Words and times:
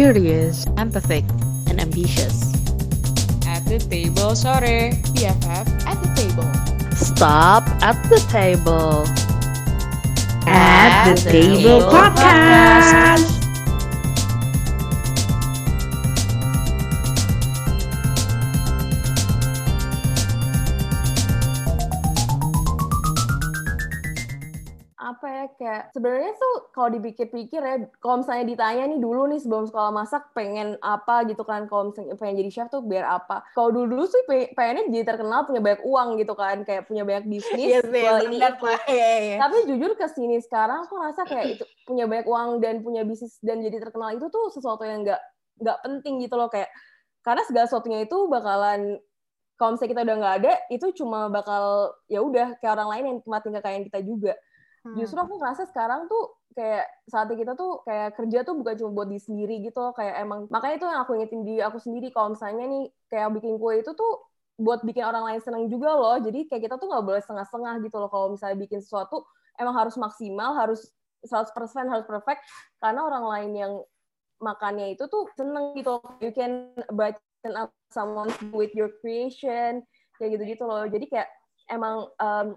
curious, 0.00 0.64
empathic, 0.78 1.24
and 1.68 1.78
ambitious. 1.78 2.56
At 3.44 3.60
the 3.68 3.76
table 3.78 4.34
sore, 4.34 4.96
BFF 5.12 5.68
at 5.84 6.00
the 6.00 6.08
table. 6.16 6.48
Stop 6.96 7.68
at 7.84 8.00
the 8.08 8.16
table. 8.32 9.04
At 10.48 11.12
the 11.12 11.20
Table 11.20 11.84
Podcast. 11.92 12.60
apa 13.20 13.39
kayak 25.60 25.92
sebenarnya 25.92 26.32
tuh 26.40 26.54
kalau 26.72 26.88
dipikir-pikir 26.96 27.60
ya 27.60 27.76
kalau 28.00 28.24
misalnya 28.24 28.48
ditanya 28.48 28.84
nih 28.88 28.96
dulu 28.96 29.28
nih 29.28 29.36
sebelum 29.44 29.68
sekolah 29.68 29.92
masak 29.92 30.32
pengen 30.32 30.80
apa 30.80 31.28
gitu 31.28 31.44
kan 31.44 31.68
kalau 31.68 31.92
misalnya 31.92 32.16
pengen 32.16 32.40
jadi 32.40 32.50
chef 32.50 32.72
tuh 32.72 32.80
biar 32.80 33.04
apa 33.04 33.44
kalau 33.52 33.68
dulu 33.68 33.92
dulu 33.92 34.04
sih 34.08 34.24
pe- 34.24 34.56
pengennya 34.56 34.88
jadi 34.88 35.04
terkenal 35.12 35.44
punya 35.44 35.60
banyak 35.60 35.84
uang 35.84 36.08
gitu 36.16 36.32
kan 36.32 36.64
kayak 36.64 36.88
punya 36.88 37.04
banyak 37.04 37.28
bisnis 37.28 37.68
sih, 37.76 37.84
jual 37.84 38.18
ini 38.24 38.40
itu. 38.40 38.64
lah. 38.64 38.80
Iya, 38.88 39.10
iya. 39.20 39.36
tapi 39.36 39.56
jujur 39.68 39.92
ke 40.00 40.06
sini 40.08 40.40
sekarang 40.40 40.88
aku 40.88 40.96
rasa 40.96 41.28
kayak 41.28 41.60
itu 41.60 41.64
punya 41.84 42.08
banyak 42.08 42.24
uang 42.24 42.48
dan 42.64 42.80
punya 42.80 43.04
bisnis 43.04 43.36
dan 43.44 43.60
jadi 43.60 43.84
terkenal 43.84 44.16
itu 44.16 44.32
tuh 44.32 44.48
sesuatu 44.48 44.88
yang 44.88 45.04
nggak 45.04 45.20
nggak 45.60 45.78
penting 45.84 46.24
gitu 46.24 46.40
loh 46.40 46.48
kayak 46.48 46.72
karena 47.20 47.44
segala 47.44 47.68
sesuatunya 47.68 48.08
itu 48.08 48.16
bakalan 48.32 48.96
kalau 49.60 49.76
misalnya 49.76 49.92
kita 49.92 50.02
udah 50.08 50.16
nggak 50.24 50.36
ada 50.40 50.52
itu 50.72 50.86
cuma 51.04 51.28
bakal 51.28 51.92
ya 52.08 52.24
udah 52.24 52.56
kayak 52.64 52.80
orang 52.80 52.88
lain 52.96 53.04
yang 53.12 53.18
cuma 53.20 53.44
tinggal 53.44 53.60
kayak 53.60 53.84
kita 53.92 54.00
juga. 54.00 54.32
Justru 54.96 55.18
aku 55.20 55.36
ngerasa 55.36 55.68
sekarang 55.68 56.08
tuh 56.08 56.40
kayak 56.56 56.86
saatnya 57.06 57.36
kita 57.38 57.52
tuh 57.54 57.84
kayak 57.86 58.16
kerja 58.18 58.38
tuh 58.42 58.54
bukan 58.58 58.74
cuma 58.74 58.90
buat 58.90 59.08
diri 59.12 59.22
sendiri 59.22 59.54
gitu 59.62 59.94
kayak 59.94 60.24
emang 60.24 60.50
makanya 60.50 60.74
itu 60.82 60.86
yang 60.88 61.00
aku 61.04 61.12
ingetin 61.20 61.42
di 61.46 61.54
aku 61.62 61.78
sendiri. 61.78 62.08
Kalau 62.10 62.34
misalnya 62.34 62.64
nih 62.66 62.84
kayak 63.12 63.28
bikin 63.38 63.54
kue 63.60 63.74
itu 63.78 63.92
tuh 63.94 64.12
buat 64.60 64.84
bikin 64.84 65.04
orang 65.06 65.24
lain 65.30 65.40
seneng 65.40 65.64
juga 65.68 65.94
loh. 65.94 66.16
Jadi 66.18 66.48
kayak 66.50 66.62
kita 66.68 66.74
tuh 66.80 66.88
nggak 66.90 67.04
boleh 67.06 67.20
setengah-setengah 67.22 67.74
gitu 67.86 67.96
loh. 68.00 68.10
Kalau 68.10 68.26
misalnya 68.34 68.56
bikin 68.58 68.80
sesuatu 68.82 69.24
emang 69.60 69.76
harus 69.76 69.94
maksimal 70.00 70.56
harus 70.56 70.90
100% 71.22 71.52
harus 71.86 72.06
perfect. 72.08 72.40
Karena 72.80 73.04
orang 73.04 73.24
lain 73.28 73.52
yang 73.54 73.72
makannya 74.40 74.96
itu 74.96 75.04
tuh 75.12 75.28
seneng 75.36 75.76
gitu 75.76 76.00
you 76.24 76.32
can 76.32 76.72
brighten 76.96 77.52
up 77.52 77.68
someone 77.92 78.32
with 78.56 78.72
your 78.72 78.88
creation 79.04 79.84
kayak 80.16 80.40
gitu-gitu 80.40 80.64
loh. 80.64 80.88
Jadi 80.88 81.06
kayak 81.06 81.28
emang 81.70 82.08
um, 82.18 82.56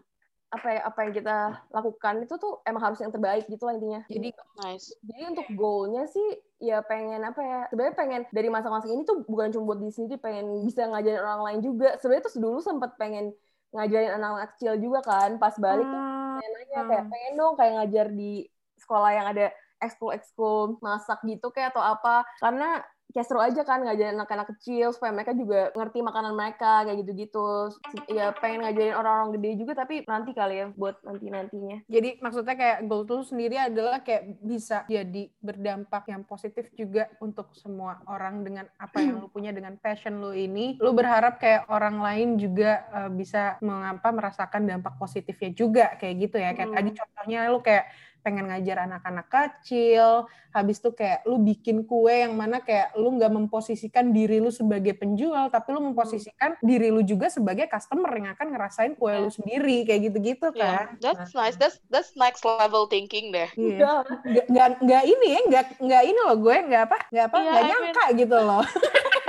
apa 0.53 0.67
ya, 0.69 0.81
apa 0.85 0.99
yang 1.03 1.13
kita 1.17 1.35
lakukan 1.73 2.15
itu 2.23 2.33
tuh 2.37 2.61
emang 2.69 2.83
harus 2.85 2.99
yang 3.01 3.09
terbaik 3.09 3.49
gitu 3.49 3.63
lah 3.65 3.73
intinya. 3.73 4.01
Jadi 4.07 4.29
Nice. 4.53 4.93
Jadi 5.01 5.21
untuk 5.33 5.47
goalnya 5.57 6.05
sih 6.05 6.27
ya 6.61 6.79
pengen 6.85 7.25
apa 7.25 7.41
ya 7.41 7.59
sebenarnya 7.73 7.95
pengen 7.97 8.21
dari 8.29 8.47
masak-masak 8.53 8.87
ini 8.87 9.03
tuh 9.03 9.25
bukan 9.27 9.49
cuma 9.51 9.73
buat 9.73 9.79
diri 9.81 9.91
sendiri 9.91 10.15
pengen 10.21 10.45
bisa 10.63 10.87
ngajarin 10.87 11.19
orang 11.19 11.41
lain 11.43 11.59
juga 11.59 11.97
sebenarnya 11.99 12.23
tuh 12.29 12.33
dulu 12.39 12.59
sempet 12.63 12.91
pengen 12.95 13.33
ngajarin 13.73 14.15
anak-anak 14.15 14.49
kecil 14.55 14.73
juga 14.79 14.99
kan 15.03 15.41
pas 15.41 15.57
balik 15.57 15.89
tuh 15.89 15.99
Hmm, 15.99 16.37
pengen 16.37 16.51
nanya 16.55 16.79
kayak 16.87 17.05
pengen 17.11 17.31
dong 17.35 17.53
kayak 17.59 17.73
ngajar 17.81 18.05
di 18.13 18.47
sekolah 18.79 19.11
yang 19.11 19.27
ada 19.27 19.45
ekskul-ekskul 19.83 20.79
masak 20.79 21.19
gitu 21.27 21.51
kayak 21.51 21.75
atau 21.75 21.83
apa 21.83 22.23
karena 22.39 22.79
kayak 23.13 23.27
seru 23.29 23.39
aja 23.39 23.61
kan 23.61 23.85
ngajarin 23.85 24.17
anak-anak 24.17 24.57
kecil 24.57 24.89
supaya 24.89 25.13
mereka 25.13 25.37
juga 25.37 25.69
ngerti 25.77 26.01
makanan 26.01 26.33
mereka 26.33 26.81
kayak 26.83 26.97
gitu-gitu 27.05 27.69
ya 28.09 28.33
pengen 28.41 28.65
ngajarin 28.65 28.97
orang-orang 28.97 29.29
gede 29.37 29.49
juga 29.61 29.73
tapi 29.77 30.01
nanti 30.09 30.33
kali 30.33 30.65
ya 30.65 30.67
buat 30.73 30.97
nanti-nantinya 31.05 31.85
Jadi 31.85 32.17
maksudnya 32.19 32.57
kayak 32.57 32.89
goal 32.89 33.05
tuh 33.05 33.21
sendiri 33.21 33.55
adalah 33.61 34.01
kayak 34.01 34.41
bisa 34.41 34.83
jadi 34.89 35.29
berdampak 35.39 36.09
yang 36.09 36.25
positif 36.25 36.73
juga 36.73 37.07
untuk 37.21 37.53
semua 37.53 38.01
orang 38.09 38.41
dengan 38.41 38.65
apa 38.81 38.97
yang 38.97 39.21
lu 39.21 39.29
punya 39.29 39.53
dengan 39.53 39.77
passion 39.77 40.17
lu 40.17 40.33
ini. 40.33 40.81
Lu 40.81 40.91
berharap 40.97 41.37
kayak 41.37 41.69
orang 41.69 42.01
lain 42.01 42.41
juga 42.41 42.87
eh, 42.89 43.11
bisa 43.13 43.61
mengapa 43.61 44.09
merasakan 44.09 44.65
dampak 44.65 44.97
positifnya 44.97 45.53
juga 45.53 45.85
kayak 46.01 46.15
gitu 46.17 46.37
ya. 46.41 46.57
Kayak 46.57 46.69
Hmm. 46.73 46.77
tadi 46.81 46.89
contohnya 46.97 47.39
lu 47.53 47.59
kayak 47.61 47.85
pengen 48.23 48.47
ngajar 48.47 48.87
anak-anak 48.87 49.27
kecil, 49.27 50.25
habis 50.55 50.79
tuh 50.79 50.95
kayak 50.95 51.27
lu 51.27 51.37
bikin 51.37 51.83
kue 51.83 52.23
yang 52.23 52.33
mana 52.33 52.63
kayak 52.63 52.95
lu 52.95 53.11
nggak 53.13 53.29
memposisikan 53.29 54.15
diri 54.15 54.39
lu 54.39 54.47
sebagai 54.49 54.95
penjual, 54.95 55.51
tapi 55.51 55.75
lu 55.75 55.83
memposisikan 55.91 56.55
diri 56.63 56.87
lu 56.87 57.03
juga 57.03 57.27
sebagai 57.27 57.67
customer 57.67 58.09
yang 58.15 58.31
akan 58.31 58.47
ngerasain 58.55 58.93
kue 58.95 59.11
lu 59.19 59.27
sendiri 59.27 59.83
kayak 59.83 60.09
gitu-gitu 60.09 60.55
Yeah, 60.55 60.95
kan. 60.95 61.03
that's 61.03 61.35
nice. 61.35 61.59
That's 61.59 61.77
that's 61.91 62.15
next 62.15 62.47
level 62.47 62.87
thinking 62.87 63.35
deh. 63.35 63.51
Iya. 63.53 64.07
udah 64.07 64.67
Nggak, 64.79 65.03
ini 65.03 65.27
ya, 65.27 65.39
nggak, 65.51 65.65
nggak 65.83 66.03
ini 66.07 66.19
loh 66.23 66.37
gue, 66.39 66.57
nggak 66.71 66.83
apa, 66.87 66.97
nggak 67.11 67.25
apa, 67.27 67.37
Iya, 67.37 67.43
nggak 67.51 67.63
I 67.63 67.67
nyangka 67.69 68.05
gitu 68.15 68.37
loh. 68.39 68.63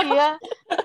Iya. 0.04 0.36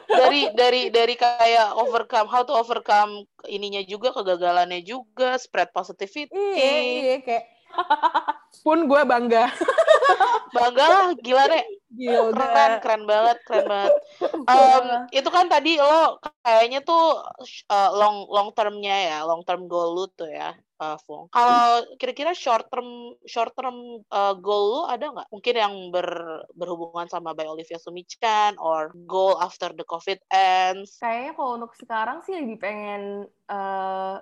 Dari 0.08 0.42
dari 0.56 0.82
dari 0.94 1.16
kayak 1.18 1.76
overcome 1.76 2.30
how 2.32 2.46
to 2.46 2.56
overcome 2.56 3.26
ininya 3.52 3.84
juga 3.84 4.16
kegagalannya 4.16 4.80
juga 4.80 5.36
spread 5.36 5.76
positivity. 5.76 6.30
iya, 6.56 6.80
iya, 6.80 7.18
kayak 7.20 7.44
pun 8.66 8.86
gue 8.86 9.02
bangga. 9.08 9.50
Bangga 10.50 10.86
lah, 10.86 11.06
gila 11.22 11.44
deh. 11.46 11.66
Gila. 11.94 12.34
Keren, 12.34 12.72
keren 12.82 13.04
banget, 13.06 13.38
keren 13.46 13.66
banget. 13.70 13.94
Em, 14.50 14.86
itu 15.14 15.30
kan 15.30 15.46
tadi 15.46 15.78
lo 15.78 16.18
kayaknya 16.42 16.82
tuh 16.82 17.22
uh, 17.70 17.90
long 17.94 18.26
long 18.30 18.50
termnya 18.54 18.98
ya, 19.14 19.18
long 19.26 19.46
term 19.46 19.70
goal 19.70 19.94
lu 19.94 20.06
tuh 20.14 20.30
ya, 20.30 20.58
uh, 20.80 20.98
Fung. 21.02 21.28
Kalau 21.30 21.86
kira-kira 22.00 22.32
short 22.34 22.72
term 22.72 23.14
short 23.28 23.54
term 23.54 24.02
uh, 24.10 24.34
goal 24.40 24.64
lu 24.74 24.82
ada 24.88 25.12
nggak? 25.12 25.30
Mungkin 25.30 25.54
yang 25.54 25.74
ber, 25.94 26.08
berhubungan 26.56 27.06
sama 27.12 27.36
by 27.36 27.46
Olivia 27.46 27.78
Sumichan 27.78 28.56
or 28.58 28.96
goal 29.06 29.38
after 29.44 29.70
the 29.76 29.86
COVID 29.86 30.18
ends. 30.34 30.98
kayaknya 30.98 31.36
kalau 31.36 31.52
untuk 31.62 31.74
sekarang 31.78 32.24
sih 32.26 32.34
lebih 32.34 32.58
pengen 32.58 33.28
eh, 33.50 34.16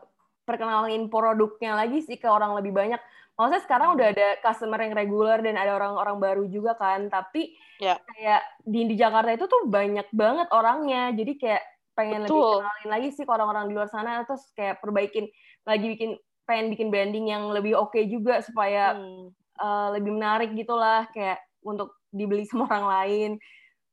perkenalin 0.47 1.11
produknya 1.11 1.75
lagi 1.75 2.01
sih 2.03 2.17
ke 2.17 2.27
orang 2.27 2.57
lebih 2.57 2.73
banyak. 2.73 2.99
Maksudnya 3.37 3.61
sekarang 3.69 3.89
udah 3.95 4.07
ada 4.17 4.27
customer 4.41 4.79
yang 4.81 4.93
reguler 4.97 5.37
dan 5.45 5.55
ada 5.61 5.77
orang-orang 5.77 6.17
baru 6.17 6.43
juga 6.49 6.73
kan, 6.73 7.07
tapi 7.13 7.53
Ya. 7.77 8.01
kayak 8.09 8.41
di, 8.65 8.89
di 8.89 8.95
Jakarta 8.97 9.29
itu 9.37 9.45
tuh 9.45 9.69
banyak 9.69 10.09
banget 10.09 10.49
orangnya, 10.49 11.13
jadi 11.13 11.33
kayak 11.37 11.63
pengen 11.93 12.25
lebih 12.25 12.41
Betul. 12.41 12.57
kenalin 12.65 12.89
lagi 12.89 13.09
sih 13.13 13.23
ke 13.25 13.31
orang-orang 13.31 13.69
di 13.69 13.73
luar 13.77 13.89
sana, 13.93 14.25
terus 14.25 14.49
kayak 14.57 14.81
perbaikin 14.81 15.29
lagi 15.69 15.85
bikin 15.93 16.17
pengen 16.49 16.73
bikin 16.73 16.89
branding 16.89 17.29
yang 17.29 17.45
lebih 17.53 17.77
oke 17.77 17.97
juga 18.09 18.41
supaya 18.41 18.97
Hmm. 18.97 19.29
eh, 19.57 19.87
lebih 19.97 20.11
menarik 20.17 20.53
gitulah 20.57 21.05
kayak 21.13 21.41
untuk 21.65 21.93
dibeli 22.13 22.45
sama 22.49 22.65
orang 22.69 22.85
lain. 22.89 23.31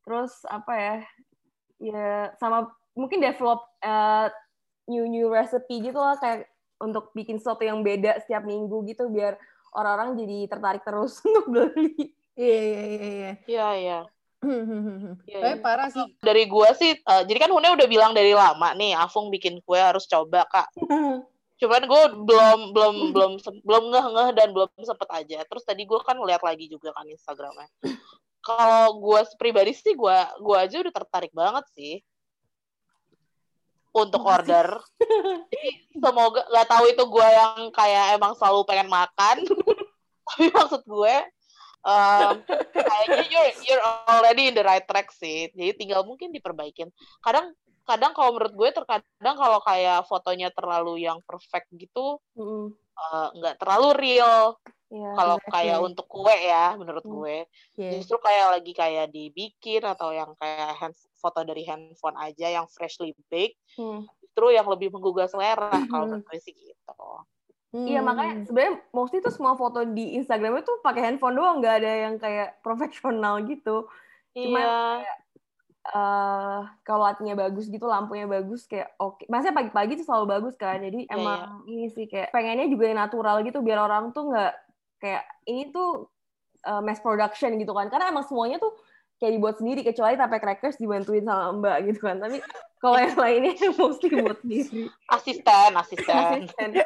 Terus 0.04 0.33
apa 0.49 0.72
ya? 0.77 0.97
Ya 1.83 2.09
sama 2.41 2.71
mungkin 2.97 3.21
develop 3.21 3.65
eh, 3.83 4.28
new 4.88 5.04
new 5.10 5.28
recipe 5.33 5.81
gitu 5.83 5.99
lah 5.99 6.16
kayak 6.21 6.49
untuk 6.83 7.15
bikin 7.15 7.39
sesuatu 7.39 7.62
yang 7.62 7.81
beda 7.83 8.19
setiap 8.23 8.43
minggu 8.47 8.83
gitu 8.89 9.11
biar 9.11 9.39
orang-orang 9.75 10.19
jadi 10.19 10.39
tertarik 10.49 10.83
terus 10.87 11.19
untuk 11.29 11.47
beli. 11.51 12.15
Iya, 12.35 12.59
iya, 12.61 12.83
iya, 12.83 13.07
iya. 13.07 13.33
Iya, 13.47 13.69
iya. 13.79 14.01
Iya, 15.25 15.39
Tapi 15.41 15.57
iya. 15.57 15.65
parah 15.65 15.89
sih. 15.89 16.05
Dari 16.21 16.45
gua 16.45 16.77
sih, 16.77 16.93
uh, 17.09 17.25
jadi 17.25 17.49
kan 17.49 17.51
Hune 17.51 17.73
udah 17.73 17.89
bilang 17.89 18.13
dari 18.13 18.37
lama 18.37 18.77
nih, 18.77 18.93
Afung 18.93 19.33
bikin 19.33 19.65
kue 19.65 19.81
harus 19.81 20.05
coba 20.05 20.45
kak. 20.51 20.69
Cuman 21.61 21.87
gue 21.87 22.03
belum 22.29 22.59
belum 22.75 22.95
belum 23.15 23.33
belum 23.63 23.84
ngeh 23.95 24.07
ngeh 24.11 24.29
dan 24.37 24.49
belum 24.53 24.69
sempet 24.83 25.09
aja. 25.09 25.39
Terus 25.47 25.65
tadi 25.65 25.87
gue 25.87 25.97
kan 26.03 26.19
lihat 26.21 26.43
lagi 26.45 26.69
juga 26.69 26.93
kan 26.93 27.07
Instagramnya. 27.09 27.71
Kalau 28.45 29.01
gue 29.01 29.21
pribadi 29.41 29.73
sih 29.73 29.97
gue 29.97 30.19
gua 30.45 30.57
aja 30.67 30.77
udah 30.84 30.93
tertarik 30.93 31.33
banget 31.33 31.65
sih 31.73 32.05
untuk 33.94 34.22
order. 34.27 34.82
Jadi 35.55 35.71
semoga 35.94 36.43
nggak 36.50 36.69
tahu 36.69 36.84
itu 36.91 37.05
gue 37.06 37.28
yang 37.31 37.71
kayak 37.71 38.19
emang 38.19 38.34
selalu 38.34 38.66
pengen 38.66 38.91
makan. 38.91 39.47
Tapi 40.27 40.50
maksud 40.50 40.82
gue 40.82 41.16
um, 41.87 42.34
kayaknya 42.74 43.24
you're 43.30 43.53
you're 43.63 43.84
already 44.10 44.51
in 44.51 44.54
the 44.59 44.65
right 44.66 44.83
track 44.84 45.15
sih. 45.15 45.48
Jadi 45.54 45.78
tinggal 45.78 46.03
mungkin 46.03 46.34
diperbaikin. 46.34 46.91
Kadang 47.22 47.54
kadang 47.84 48.16
kalau 48.16 48.34
menurut 48.34 48.54
gue 48.57 48.69
terkadang 48.72 49.36
kalau 49.36 49.60
kayak 49.60 50.09
fotonya 50.09 50.48
terlalu 50.57 51.04
yang 51.04 51.21
perfect 51.28 51.69
gitu 51.77 52.16
Mm-mm. 52.33 52.72
eh, 52.72 52.84
nggak 53.39 53.55
terlalu 53.61 53.89
real 53.99 54.57
Iya, 54.93 55.11
kalau 55.17 55.37
exactly. 55.37 55.53
kayak 55.53 55.79
untuk 55.83 56.07
kue 56.11 56.35
ya 56.35 56.75
menurut 56.81 57.05
Hmm. 57.05 57.13
gue 57.15 57.47
Iya. 57.79 57.91
justru 57.91 58.17
kayak 58.23 58.49
lagi 58.61 58.73
kayak 58.75 59.07
dibikin 59.15 59.83
atau 59.85 60.11
yang 60.15 60.33
kayak 60.41 60.75
hand, 60.81 60.97
foto 61.21 61.41
dari 61.47 61.63
handphone 61.69 62.17
aja 62.19 62.47
yang 62.51 62.67
freshly 62.71 63.13
baked 63.31 63.59
Hmm. 63.77 64.07
justru 64.23 64.47
yang 64.57 64.67
lebih 64.71 64.91
menggugah 64.95 65.29
selera 65.31 65.85
kalau 65.91 66.07
menurut 66.11 66.25
gue 66.29 66.39
sih 66.43 66.55
gitu 66.57 66.95
Iya 67.85 68.01
makanya 68.01 68.33
sebenarnya 68.49 68.75
mostly 68.97 69.21
tuh 69.21 69.29
semua 69.37 69.55
foto 69.61 69.85
di 69.85 70.17
Instagram 70.17 70.65
itu 70.65 70.73
pakai 70.81 71.03
handphone 71.05 71.37
doang, 71.37 71.61
nggak 71.61 71.75
ada 71.85 71.91
yang 72.09 72.15
kayak 72.17 72.49
profesional 72.65 73.45
gitu. 73.45 73.85
Cuma 74.41 74.61
iya 74.65 75.23
eh 75.84 76.60
kalau 76.81 77.04
bagus 77.36 77.69
gitu, 77.69 77.84
lampunya 77.84 78.25
bagus 78.25 78.65
kayak 78.65 78.97
oke. 78.97 79.28
Maksudnya 79.28 79.53
pagi-pagi 79.53 80.01
tuh 80.01 80.07
selalu 80.09 80.27
bagus 80.41 80.54
kan. 80.57 80.81
Jadi 80.81 81.04
Iya, 81.04 81.13
emang 81.13 81.69
ini 81.69 81.92
sih 81.92 82.09
kayak 82.09 82.33
pengennya 82.33 82.66
juga 82.72 82.84
yang 82.89 83.01
natural 83.04 83.45
gitu 83.45 83.60
biar 83.60 83.84
orang 83.84 84.16
tuh 84.16 84.33
nggak 84.33 84.53
kayak 85.03 85.25
ini 85.45 85.69
tuh 85.69 86.09
eh, 86.65 86.81
mass 86.81 87.04
production 87.04 87.53
gitu 87.60 87.77
kan. 87.77 87.92
Karena 87.92 88.09
emang 88.09 88.25
semuanya 88.25 88.57
tuh 88.57 88.72
kayak 89.24 89.34
dibuat 89.34 89.56
sendiri 89.56 89.80
kecuali 89.80 90.15
tape 90.15 90.36
crackers 90.36 90.76
dibantuin 90.76 91.24
sama 91.24 91.48
mbak 91.54 91.76
gitu 91.86 92.00
kan 92.03 92.21
tapi 92.21 92.44
kalau 92.76 93.00
yang 93.00 93.16
lainnya 93.16 93.56
mostly 93.80 94.12
buat 94.15 94.36
sendiri 94.38 94.92
Asisten, 95.09 95.71
asisten. 95.74 96.12
asisten 96.12 96.71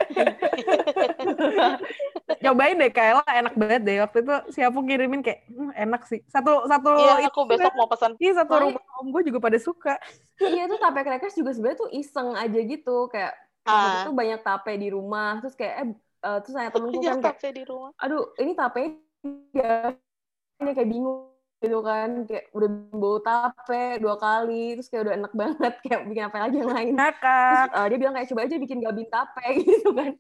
Cobain 2.39 2.77
deh 2.77 2.89
Kayla 2.89 3.25
enak 3.27 3.55
banget 3.55 3.81
deh 3.83 3.97
waktu 3.99 4.19
itu 4.21 4.35
siapa 4.53 4.79
kirimin 4.81 5.21
kayak 5.21 5.49
"Hmm, 5.49 5.73
enak 5.75 6.05
sih. 6.05 6.21
Satu 6.27 6.65
satu 6.65 6.93
Iya, 6.95 7.27
aku 7.27 7.41
itu 7.43 7.51
besok 7.51 7.73
mau 7.75 7.89
pesan. 7.89 8.15
Iya 8.17 8.33
satu 8.37 8.53
Soalnya- 8.53 8.79
rumah 8.79 9.01
om 9.01 9.07
gue 9.11 9.23
juga 9.25 9.39
pada 9.41 9.59
suka. 9.59 9.95
iya 10.39 10.65
tuh 10.65 10.79
tape 10.79 11.01
crackers 11.03 11.35
juga 11.35 11.51
sebenarnya 11.51 11.79
tuh 11.79 11.91
iseng 11.91 12.31
aja 12.33 12.61
gitu 12.61 13.09
kayak 13.09 13.33
waktu 13.65 13.89
Ah. 13.91 14.03
itu 14.03 14.13
banyak 14.15 14.41
tape 14.41 14.73
di 14.77 14.89
rumah 14.89 15.41
terus 15.41 15.55
kayak 15.55 15.75
eh 15.77 15.89
eh, 16.21 16.39
terus 16.41 16.55
saya 16.55 16.71
temenku 16.71 16.95
kan 16.97 17.19
kayak 17.19 17.37
tape 17.37 17.51
di 17.51 17.65
rumah. 17.65 17.91
aduh 17.97 18.25
ini 18.37 18.53
tape 18.55 18.79
ini 18.79 20.71
kayak 20.71 20.89
bingung 20.89 21.28
gitu 21.59 21.83
kan 21.83 22.23
kayak 22.31 22.55
udah 22.55 22.69
bau 22.95 23.19
tape 23.19 23.99
dua 23.99 24.15
kali 24.15 24.79
terus 24.79 24.87
kayak 24.87 25.11
udah 25.11 25.15
enak 25.19 25.33
banget 25.35 25.75
kayak 25.83 26.01
bikin 26.07 26.25
apa 26.31 26.37
lagi 26.39 26.57
yang 26.63 26.71
lain. 26.71 26.93
Terus 26.95 27.11
Ngakak. 27.19 27.69
uh, 27.75 27.87
dia 27.91 27.99
bilang 27.99 28.15
kayak 28.15 28.29
coba 28.31 28.41
aja 28.47 28.57
bikin 28.63 28.79
gabin 28.79 29.09
tape 29.11 29.47
gitu 29.67 29.89
kan. 29.91 30.13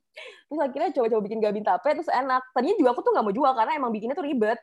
Terus 0.50 0.60
akhirnya 0.60 0.90
coba-coba 0.98 1.20
bikin 1.22 1.38
gabin 1.38 1.64
tape 1.64 1.88
terus 1.94 2.10
enak. 2.10 2.42
Tadinya 2.50 2.76
juga 2.76 2.90
aku 2.90 3.00
tuh 3.06 3.12
nggak 3.14 3.24
mau 3.30 3.34
jual 3.34 3.52
karena 3.54 3.72
emang 3.78 3.90
bikinnya 3.94 4.16
tuh 4.18 4.26
ribet. 4.26 4.58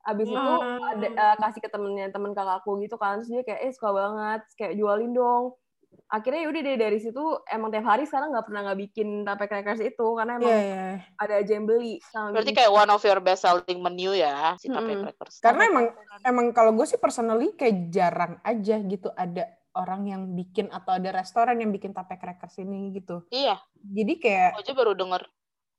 Abis 0.00 0.32
itu 0.32 0.54
ada 0.80 1.08
uh, 1.12 1.36
kasih 1.44 1.60
ke 1.60 1.68
temennya 1.68 2.06
temen 2.14 2.32
kakakku 2.32 2.78
gitu 2.78 2.94
kan. 2.94 3.20
Terus 3.20 3.28
dia 3.34 3.42
kayak 3.42 3.60
eh 3.66 3.72
suka 3.74 3.90
banget 3.90 4.40
Terus 4.46 4.56
kayak 4.56 4.74
jualin 4.78 5.12
dong 5.12 5.58
akhirnya 6.06 6.42
yaudah 6.42 6.60
deh 6.60 6.76
dari 6.76 6.98
situ 6.98 7.22
emang 7.46 7.70
tiap 7.70 7.82
hari 7.84 8.02
sekarang 8.02 8.30
nggak 8.30 8.46
pernah 8.46 8.60
nggak 8.64 8.80
bikin 8.80 9.08
tape 9.22 9.46
crackers 9.46 9.78
itu 9.80 10.06
karena 10.14 10.36
emang 10.36 10.48
Iya, 10.48 10.58
iya. 10.60 10.86
ada 11.16 11.34
aja 11.36 11.52
yang 11.52 11.66
beli 11.66 12.02
sama 12.04 12.30
Berarti 12.30 12.50
bikin- 12.50 12.58
kayak 12.60 12.72
one 12.72 12.90
of 12.90 13.00
your 13.00 13.20
best 13.20 13.42
selling 13.42 13.80
menu 13.80 14.10
ya, 14.12 14.54
si 14.56 14.66
tape 14.66 14.82
Mm-mm. 14.82 15.02
crackers. 15.04 15.38
Karena 15.38 15.62
emang 15.64 15.86
emang 16.22 16.46
kalau 16.50 16.70
gue 16.72 16.84
sih 16.84 16.96
personally 16.96 17.54
kayak 17.54 17.88
jarang 17.88 18.38
aja 18.40 18.76
gitu 18.80 19.10
ada 19.10 19.46
orang 19.72 20.02
yang 20.04 20.22
bikin 20.30 20.66
atau 20.68 20.90
ada 20.92 21.10
restoran 21.12 21.54
yang 21.56 21.70
bikin 21.70 21.90
tape 21.90 22.14
crackers 22.16 22.58
ini 22.58 22.90
gitu. 22.92 23.22
Iya, 23.28 23.62
Jadi 23.76 24.12
kayak 24.18 24.50
aku 24.54 24.62
aja 24.62 24.74
baru 24.74 24.92
denger. 24.94 25.22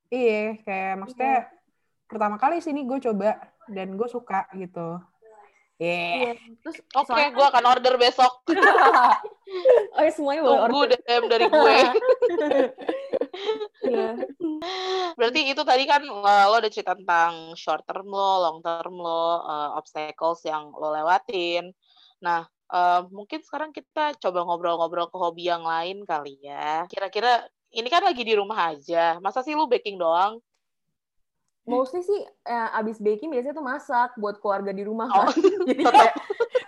iya 0.08 0.60
kayak 0.60 0.94
maksudnya 0.98 1.36
pertama 2.06 2.36
kali 2.36 2.60
sini 2.60 2.84
gue 2.84 3.00
coba 3.02 3.36
dan 3.68 3.96
gue 3.96 4.08
suka 4.08 4.48
gitu. 4.54 5.00
Iya. 5.82 5.98
Iya. 6.14 6.32
Terus 6.62 6.78
Oke, 6.94 7.06
soalnya 7.10 7.30
gue 7.34 7.46
akan 7.50 7.64
order 7.66 7.94
besok. 7.98 8.34
oh 9.98 10.02
ya 10.06 10.12
semuanya 10.14 10.42
boleh 10.46 10.60
Tunggu 10.62 10.80
order. 10.86 11.00
DM 11.02 11.24
dari 11.26 11.46
gue. 11.50 11.78
Iya. 13.82 14.14
Berarti 15.18 15.40
itu 15.52 15.62
tadi 15.66 15.84
kan 15.90 16.06
uh, 16.06 16.46
lo 16.52 16.62
udah 16.62 16.72
cerita 16.72 16.94
tentang 16.94 17.58
short 17.58 17.82
term 17.88 18.08
lo, 18.08 18.32
long 18.46 18.58
term 18.62 18.94
lo, 18.94 19.42
uh, 19.42 19.74
obstacles 19.74 20.46
yang 20.46 20.70
lo 20.70 20.94
lewatin. 20.94 21.74
Nah, 22.22 22.46
uh, 22.70 23.02
mungkin 23.10 23.42
sekarang 23.42 23.74
kita 23.74 24.14
coba 24.22 24.46
ngobrol-ngobrol 24.46 25.10
ke 25.10 25.18
hobi 25.18 25.50
yang 25.50 25.66
lain 25.66 26.06
kali 26.06 26.38
ya. 26.46 26.86
Kira-kira 26.92 27.48
ini 27.74 27.88
kan 27.90 28.06
lagi 28.06 28.22
di 28.22 28.38
rumah 28.38 28.76
aja. 28.76 29.18
Masa 29.18 29.42
sih 29.42 29.58
lu 29.58 29.66
baking 29.66 29.98
doang? 29.98 30.38
Mostly 31.62 32.02
sih 32.02 32.20
eh, 32.26 32.70
abis 32.74 32.98
baking 32.98 33.30
biasanya 33.30 33.54
tuh 33.54 33.62
masak 33.62 34.18
buat 34.18 34.42
keluarga 34.42 34.70
di 34.70 34.82
rumah 34.82 35.06
Oh, 35.08 35.30
kan. 35.30 35.38
Jadi 35.70 35.84
kayak 35.84 36.14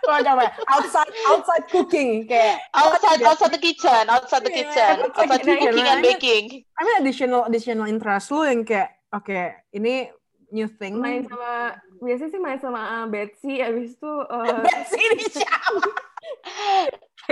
coba 0.03 0.45
outside 0.69 1.09
outside 1.25 1.65
cooking 1.67 2.29
kayak 2.29 2.61
Outside, 2.71 3.19
outside 3.23 3.49
the 3.49 3.57
kitchen, 3.57 4.03
outside 4.05 4.43
the 4.43 4.53
Iya, 4.53 4.61
kitchen, 4.61 4.93
outside 5.01 5.27
outside 5.33 5.41
the 5.41 5.55
cooking 5.57 5.81
and 5.81 5.99
kitchen. 5.99 6.19
baking. 6.21 6.43
I 6.77 6.81
mean 6.83 6.95
additional 7.01 7.41
additional 7.43 7.87
interest 7.87 8.29
lu 8.29 8.45
yang 8.45 8.61
kayak 8.61 8.93
oke 9.09 9.33
ini 9.71 10.13
new 10.53 10.69
thing 10.69 11.01
main 11.01 11.25
sama 11.25 11.73
biasanya 11.97 12.29
sih 12.29 12.41
main 12.41 12.59
sama 12.61 12.81
uh, 13.01 13.05
Betsy 13.09 13.57
abis 13.59 13.97
itu 13.97 14.13
eh, 14.29 14.61
Betsy 14.69 14.99
ini 15.01 15.25
siapa? 15.25 15.81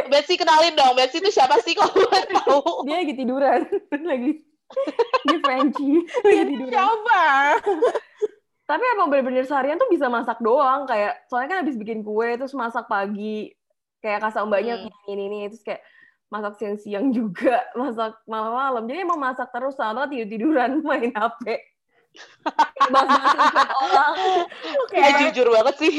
Betsy 0.10 0.34
kenalin 0.36 0.74
dong, 0.74 0.96
Betsy 0.96 1.20
itu 1.20 1.30
siapa 1.30 1.60
sih 1.62 1.76
kalau 1.76 1.94
tahu? 2.42 2.88
dia 2.88 3.04
lagi 3.04 3.14
tiduran 3.14 3.62
lagi 4.02 4.42
di 5.28 5.36
Frenchie 5.42 6.00
lagi 6.26 6.44
tiduran. 6.50 6.72
Siapa? 6.72 7.24
Tapi 8.66 8.84
emang 8.96 9.12
bener-bener 9.12 9.44
seharian 9.44 9.76
tuh 9.76 9.92
bisa 9.92 10.08
masak 10.08 10.40
doang 10.40 10.88
kayak 10.88 11.28
soalnya 11.28 11.50
kan 11.52 11.60
habis 11.68 11.76
bikin 11.76 12.08
kue 12.08 12.40
terus 12.40 12.56
masak 12.56 12.88
pagi 12.88 13.52
kayak 14.00 14.24
kasih 14.24 14.48
mbaknya 14.48 14.76
Hmm. 14.82 15.12
ini 15.12 15.24
ini 15.28 15.38
terus 15.52 15.62
kayak 15.62 15.84
masak 16.32 16.56
siang-siang 16.56 17.12
juga 17.12 17.60
masak 17.80 18.16
malam-malam 18.24 18.88
jadi 18.88 19.04
emang 19.04 19.20
masak 19.20 19.52
terus 19.52 19.76
sama 19.76 20.08
tidur 20.08 20.32
tiduran 20.32 20.80
main 20.88 21.12
HP 21.12 21.60
bahas-bahas 22.92 23.52
chat 23.56 23.70
orang 23.72 24.16
Kayak 24.92 25.12
jujur 25.24 25.48
banget 25.48 25.76
sih. 25.80 25.94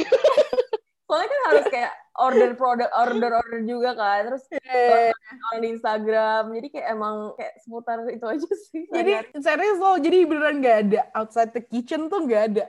Soalnya 1.13 1.29
kan 1.29 1.41
harus 1.47 1.67
kayak 1.69 1.93
order 2.15 2.51
produk 2.53 2.89
order 2.95 3.33
order 3.37 3.61
juga 3.63 3.93
kan. 3.93 4.25
Terus 4.27 4.45
Eh, 4.65 5.13
orang 5.13 5.61
di 5.61 5.69
Instagram. 5.71 6.43
Jadi 6.51 6.67
kayak 6.69 6.89
emang 6.91 7.17
kayak 7.37 7.55
seputar 7.61 8.01
itu 8.09 8.25
aja 8.25 8.49
sih. 8.65 8.89
Jadi 8.89 9.13
serius 9.37 9.77
loh, 9.77 10.01
jadi 10.01 10.25
beneran 10.25 10.57
nggak 10.59 10.79
ada. 10.83 11.01
Outside 11.13 11.53
the 11.53 11.61
kitchen 11.61 12.09
tuh 12.09 12.25
nggak 12.25 12.45
ada. 12.49 12.65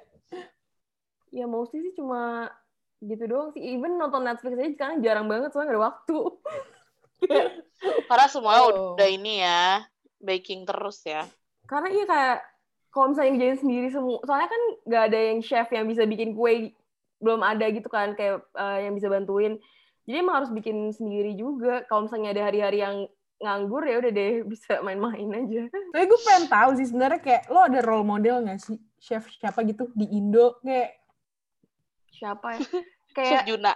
ya 1.31 1.47
mostly 1.47 1.81
sih 1.81 1.95
cuma 1.95 2.51
gitu 2.99 3.23
doang 3.25 3.49
sih. 3.49 3.63
Even 3.63 3.95
nonton 3.95 4.21
Netflix 4.21 4.53
aja 4.53 4.69
sekarang 4.69 4.97
jarang 4.99 5.25
banget 5.25 5.49
soalnya 5.49 5.71
gak 5.71 5.75
ada 5.75 5.85
waktu. 5.87 6.17
Karena 8.07 8.27
semuanya 8.27 8.61
Oh. 8.63 8.93
udah 8.93 9.09
ini 9.09 9.39
ya, 9.39 9.83
baking 10.19 10.63
terus 10.63 11.03
ya. 11.03 11.23
karena 11.63 11.87
iya 11.89 12.03
kayak 12.03 12.37
kalau 12.89 13.09
misalnya 13.09 13.31
ngerjain 13.33 13.57
sendiri 13.57 13.87
semua 13.87 14.19
soalnya 14.21 14.45
kan 14.45 14.61
nggak 14.83 15.03
ada 15.09 15.19
yang 15.31 15.39
chef 15.39 15.67
yang 15.71 15.87
bisa 15.87 16.03
bikin 16.03 16.35
kue 16.35 16.75
belum 17.23 17.41
ada 17.41 17.65
gitu 17.71 17.87
kan 17.87 18.13
kayak 18.13 18.43
eh, 18.53 18.79
yang 18.87 18.93
bisa 18.93 19.07
bantuin. 19.07 19.55
Jadi 20.03 20.17
emang 20.19 20.43
harus 20.43 20.51
bikin 20.51 20.91
sendiri 20.91 21.31
juga. 21.39 21.87
Kalau 21.87 22.05
misalnya 22.05 22.35
ada 22.35 22.51
hari-hari 22.51 22.83
yang 22.83 23.07
nganggur 23.39 23.83
ya 23.87 23.99
udah 24.03 24.11
deh 24.11 24.33
bisa 24.51 24.83
main-main 24.83 25.31
aja. 25.31 25.63
Tapi 25.71 26.03
gue 26.03 26.19
pengen 26.27 26.45
tahu 26.51 26.69
sih 26.75 26.87
sebenarnya 26.91 27.21
kayak 27.23 27.43
lo 27.47 27.59
ada 27.63 27.79
role 27.79 28.05
model 28.05 28.43
nggak 28.43 28.59
sih? 28.59 28.77
Chef 28.99 29.23
siapa 29.39 29.63
gitu 29.63 29.87
di 29.95 30.11
Indo 30.11 30.59
kayak? 30.59 30.99
Siapa 32.11 32.47
ya? 32.55 32.59
Chef 32.67 33.15
kayak 33.15 33.43
Juna. 33.47 33.73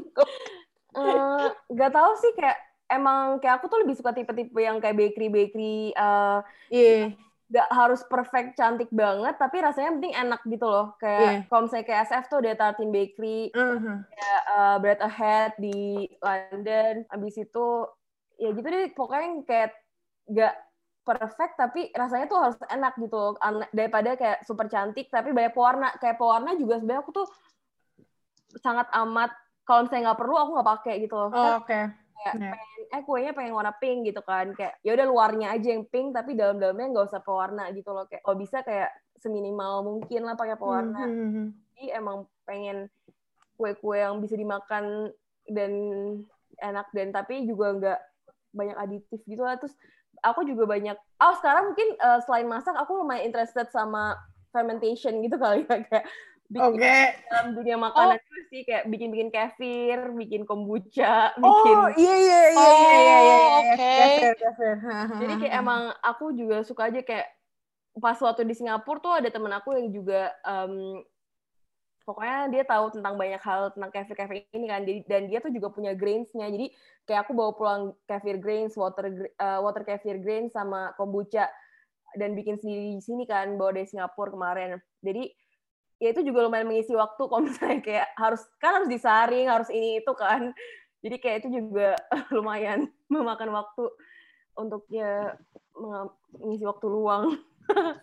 eh, 1.00 1.48
nggak 1.72 1.92
tahu 1.92 2.12
sih 2.20 2.32
kayak 2.36 2.58
emang 2.92 3.40
kayak 3.40 3.60
aku 3.60 3.72
tuh 3.72 3.80
lebih 3.80 3.96
suka 3.96 4.12
tipe-tipe 4.12 4.60
yang 4.60 4.76
kayak 4.76 4.96
bakery 5.00 5.32
bakery 5.32 5.96
eh, 5.96 6.38
iya 6.68 7.16
nggak 7.52 7.68
harus 7.68 8.00
perfect 8.08 8.56
cantik 8.56 8.88
banget 8.88 9.36
tapi 9.36 9.60
rasanya 9.60 9.92
penting 10.00 10.16
enak 10.16 10.40
gitu 10.48 10.64
loh 10.64 10.96
kayak 10.96 11.20
Iya. 11.20 11.38
kalau 11.52 11.68
misalnya 11.68 11.84
kayak 11.84 12.02
SF 12.08 12.24
tuh 12.32 12.38
ada 12.40 12.52
Tartin 12.56 12.88
Bakery 12.88 13.52
uh-huh. 13.52 13.98
uh, 14.56 14.76
Bread 14.80 15.00
Ahead 15.04 15.52
di 15.60 16.08
London. 16.24 17.04
Abis 17.12 17.36
itu 17.36 17.68
ya 18.40 18.56
gitu 18.56 18.64
deh 18.64 18.88
pokoknya 18.96 19.22
yang 19.28 19.36
kayak 19.44 19.70
gak 20.32 20.54
perfect 21.04 21.54
tapi 21.60 21.92
rasanya 21.92 22.26
tuh 22.30 22.38
harus 22.40 22.56
enak 22.72 22.96
gitu 22.96 23.36
An- 23.44 23.68
daripada 23.74 24.16
kayak 24.16 24.48
super 24.48 24.72
cantik 24.72 25.12
tapi 25.12 25.36
banyak 25.36 25.52
pewarna 25.52 25.92
kayak 26.00 26.16
pewarna 26.16 26.56
juga 26.56 26.80
sebenarnya 26.80 27.04
aku 27.04 27.12
tuh 27.12 27.28
sangat 28.64 28.88
amat 28.96 29.34
kalau 29.68 29.84
misalnya 29.84 30.10
nggak 30.10 30.20
perlu 30.24 30.34
aku 30.38 30.50
nggak 30.56 30.70
pakai 30.78 30.94
gitu 31.02 31.14
loh 31.18 31.28
oh, 31.34 31.58
oke 31.58 31.68
Kan 31.68 32.01
Kayak 32.22 32.54
pengen, 32.54 32.80
eh 32.88 33.02
kuenya 33.02 33.32
pengen 33.34 33.54
warna 33.54 33.72
pink 33.76 33.98
gitu 34.06 34.22
kan. 34.22 34.54
Kayak 34.54 34.78
ya 34.86 34.90
udah 34.94 35.06
luarnya 35.10 35.48
aja 35.54 35.68
yang 35.74 35.84
pink 35.90 36.14
tapi 36.14 36.38
dalam-dalamnya 36.38 36.86
nggak 36.94 37.06
usah 37.10 37.22
pewarna 37.22 37.68
gitu 37.74 37.90
loh. 37.90 38.06
Kayak 38.06 38.22
kalau 38.22 38.36
bisa 38.38 38.62
kayak 38.62 38.90
seminimal 39.18 39.82
mungkin 39.86 40.20
lah 40.26 40.34
pakai 40.34 40.56
pewarna. 40.58 41.04
Mhm. 41.06 41.46
jadi 41.72 41.98
emang 41.98 42.30
pengen 42.46 42.86
kue-kue 43.58 43.98
yang 43.98 44.22
bisa 44.22 44.38
dimakan 44.38 45.10
dan 45.50 45.72
enak 46.62 46.86
dan 46.94 47.10
tapi 47.10 47.42
juga 47.42 47.66
nggak 47.74 48.00
banyak 48.54 48.76
aditif 48.78 49.20
gitu 49.26 49.42
lah. 49.42 49.58
Terus 49.58 49.74
aku 50.22 50.46
juga 50.46 50.64
banyak 50.70 50.94
oh 50.94 51.34
sekarang 51.42 51.74
mungkin 51.74 51.88
eh, 51.98 52.20
selain 52.22 52.46
masak 52.46 52.78
aku 52.78 53.02
lumayan 53.02 53.26
interested 53.26 53.66
sama 53.74 54.14
fermentation 54.52 55.18
gitu 55.24 55.36
kali 55.40 55.64
ya 55.66 55.80
kayak 55.88 56.06
bikin 56.52 56.76
oke. 56.76 56.96
dalam 57.32 57.48
dunia 57.56 57.76
makanan 57.80 58.18
juga 58.20 58.42
sih 58.52 58.60
kayak 58.68 58.84
bikin-bikin 58.92 59.30
kefir, 59.32 59.98
bikin 60.12 60.42
kombucha, 60.44 61.32
bikin 61.40 61.76
oh 61.80 61.88
iya 61.96 62.14
iya 62.14 62.40
iya 62.52 62.68
iya 62.68 62.70
iya 62.76 62.92
iya 62.92 63.16
iya. 63.16 63.36
Oh, 63.40 63.60
oke. 63.64 63.94
Kefir, 63.96 64.34
kefir. 64.36 64.74
jadi 65.24 65.34
kayak 65.40 65.54
emang 65.64 65.82
aku 66.04 66.24
juga 66.36 66.60
suka 66.60 66.92
aja 66.92 67.00
kayak 67.00 67.32
pas 67.96 68.16
waktu 68.20 68.44
di 68.44 68.54
Singapura 68.56 69.00
tuh 69.00 69.12
ada 69.16 69.28
temen 69.32 69.52
aku 69.52 69.76
yang 69.76 69.88
juga 69.92 70.32
em, 70.44 71.00
pokoknya 72.04 72.38
dia 72.52 72.64
tahu 72.68 73.00
tentang 73.00 73.14
banyak 73.16 73.40
hal 73.40 73.72
tentang 73.72 73.90
kefir 73.92 74.16
kefir 74.16 74.36
ini 74.52 74.66
kan. 74.68 74.84
Jadi 74.84 75.00
dan 75.08 75.22
dia 75.32 75.38
tuh 75.40 75.52
juga 75.52 75.72
punya 75.72 75.96
grainsnya 75.96 76.52
jadi 76.52 76.68
kayak 77.08 77.28
aku 77.28 77.32
bawa 77.32 77.50
pulang 77.56 77.82
kefir 78.04 78.36
grains 78.36 78.76
water 78.76 79.08
eh, 79.24 79.60
water 79.60 79.82
kefir 79.88 80.20
grains 80.20 80.52
sama 80.52 80.92
kombucha 81.00 81.48
dan 82.16 82.36
bikin 82.36 82.60
sendiri 82.60 83.00
di 83.00 83.02
sini 83.02 83.24
kan 83.24 83.56
bawa 83.56 83.72
dari 83.72 83.88
Singapura 83.88 84.32
kemarin. 84.32 84.76
Jadi 85.00 85.32
ya 86.02 86.10
itu 86.10 86.26
juga 86.26 86.42
lumayan 86.42 86.66
mengisi 86.66 86.90
waktu 86.92 87.22
kalau 87.22 87.46
misalnya 87.46 87.78
kayak 87.86 88.10
harus 88.18 88.42
kan 88.58 88.82
harus 88.82 88.90
disaring 88.90 89.46
harus 89.46 89.70
ini 89.70 90.02
itu 90.02 90.12
kan 90.18 90.50
jadi 90.98 91.16
kayak 91.22 91.36
itu 91.46 91.62
juga 91.62 91.94
lumayan 92.34 92.90
memakan 93.06 93.54
waktu 93.54 93.86
untuk 94.52 94.82
ya 94.90 95.38
mengisi 96.34 96.66
waktu 96.66 96.86
luang 96.90 97.38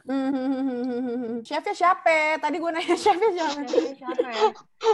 Mhm. 0.08 1.44
chefnya 1.48 1.76
siapa 1.76 2.40
tadi 2.40 2.58
gue 2.58 2.72
nanya 2.72 2.96
chefnya 2.96 3.30
siapa 3.36 3.60
siapa 3.94 4.28
ya? 4.32 4.44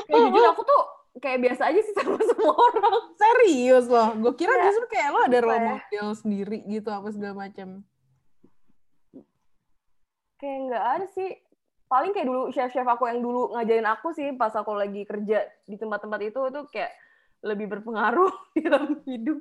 Kayak 0.10 0.20
jujur 0.26 0.46
aku 0.52 0.62
tuh 0.66 0.82
kayak 1.22 1.40
biasa 1.40 1.70
aja 1.70 1.80
sih 1.80 1.94
sama 1.94 2.18
semua 2.20 2.52
orang. 2.52 2.98
Serius 3.14 3.86
loh, 3.86 4.10
gue 4.20 4.34
kira 4.34 4.52
Kayak, 4.52 4.66
justru 4.68 4.86
kayak 4.90 5.10
lo 5.14 5.20
ada 5.22 5.38
role 5.40 5.54
ya? 5.54 5.66
model 5.70 6.08
sendiri 6.18 6.58
gitu 6.66 6.90
apa 6.90 7.08
segala 7.14 7.46
macam. 7.46 7.86
Kayak 10.36 10.58
nggak 10.68 10.86
ada 10.98 11.06
sih. 11.14 11.30
Paling 11.96 12.12
kayak 12.12 12.28
dulu 12.28 12.52
chef-chef 12.52 12.84
aku 12.84 13.08
yang 13.08 13.24
dulu 13.24 13.56
ngajarin 13.56 13.88
aku 13.88 14.12
sih 14.12 14.36
pas 14.36 14.52
aku 14.52 14.76
lagi 14.76 15.08
kerja 15.08 15.48
di 15.64 15.80
tempat-tempat 15.80 16.20
itu 16.22 16.40
itu 16.44 16.62
kayak 16.68 16.92
lebih 17.40 17.72
berpengaruh 17.72 18.28
di 18.54 18.60
dalam 18.62 19.00
hidup. 19.02 19.40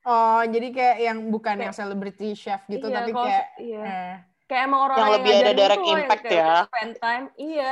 Oh, 0.00 0.42
jadi 0.44 0.70
kayak 0.70 0.96
yang 1.02 1.18
bukan 1.28 1.50
Kayak- 1.52 1.64
yang 1.66 1.74
celebrity 1.74 2.28
chef 2.32 2.62
gitu, 2.64 2.86
Iya, 2.86 2.94
tapi 2.96 3.10
kalau- 3.10 3.26
kayak 3.26 3.46
iya. 3.58 3.82
eh, 3.82 4.14
kayak 4.46 4.62
emang 4.64 4.80
orang 4.86 4.96
Yang 4.96 5.10
lebih 5.12 5.32
ada 5.34 5.52
direct 5.52 5.74
tuh 5.76 5.90
yang 5.90 6.00
impact 6.00 6.24
ya. 6.24 6.50
spend 6.64 6.92
time 6.96 7.24
iya 7.36 7.70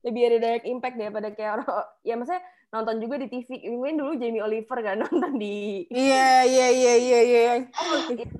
lebih 0.00 0.22
ada 0.24 0.36
direct 0.38 0.66
impact 0.66 0.96
daripada 0.96 1.28
kayak 1.30 1.50
orang 1.54 1.68
ya 2.02 2.14
maksudnya 2.14 2.42
nonton 2.68 3.00
juga 3.00 3.16
di 3.16 3.32
TV 3.32 3.48
mungkin 3.72 3.96
dulu 3.96 4.12
Jamie 4.20 4.44
Oliver 4.44 4.78
kan 4.84 5.00
nonton 5.04 5.40
di 5.40 5.88
iya 5.88 6.44
iya 6.44 6.68
iya 6.68 6.94
iya 6.96 7.20
iya. 7.24 7.42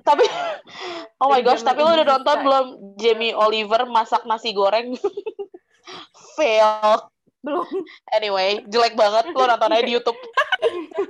Tapi 0.05 0.25
oh 1.17 1.33
my 1.33 1.41
gosh, 1.41 1.65
tapi 1.65 1.81
lo 1.81 1.97
udah 1.97 2.05
nonton 2.05 2.37
belum 2.45 2.65
Jamie 2.95 3.33
Oliver 3.33 3.89
masak 3.89 4.29
nasi 4.29 4.53
goreng? 4.53 4.93
Fail. 6.37 7.09
belum 7.39 7.63
Anyway, 8.11 8.67
jelek 8.67 8.99
banget 8.99 9.31
lo 9.31 9.47
nonton 9.47 9.71
aja 9.71 9.81
di 9.81 9.95
YouTube. 9.95 10.19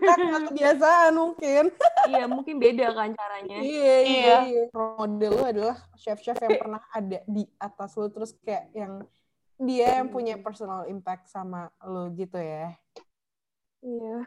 Kan 0.05 0.19
kebiasaan 0.53 1.17
mungkin. 1.17 1.73
iya 2.05 2.29
mungkin 2.29 2.61
beda 2.61 2.93
kan 2.93 3.17
caranya 3.17 3.57
Iya 3.57 3.65
iya 3.65 3.97
Iya. 4.05 4.37
iya. 4.45 4.63
Role 4.69 4.95
model 4.95 5.31
lo 5.33 5.43
adalah 5.43 5.77
chef-chef 5.97 6.37
yang 6.37 6.55
pernah 6.55 6.81
ada 6.93 7.19
di 7.25 7.43
atas 7.57 7.97
lo 7.97 8.07
terus 8.07 8.37
kayak 8.45 8.69
yang 8.77 9.01
dia 9.59 9.99
yang 9.99 10.07
punya 10.07 10.37
personal 10.39 10.85
impact 10.87 11.27
sama 11.27 11.67
lo 11.83 12.07
gitu 12.13 12.37
ya. 12.37 12.77
Iya 13.81 14.17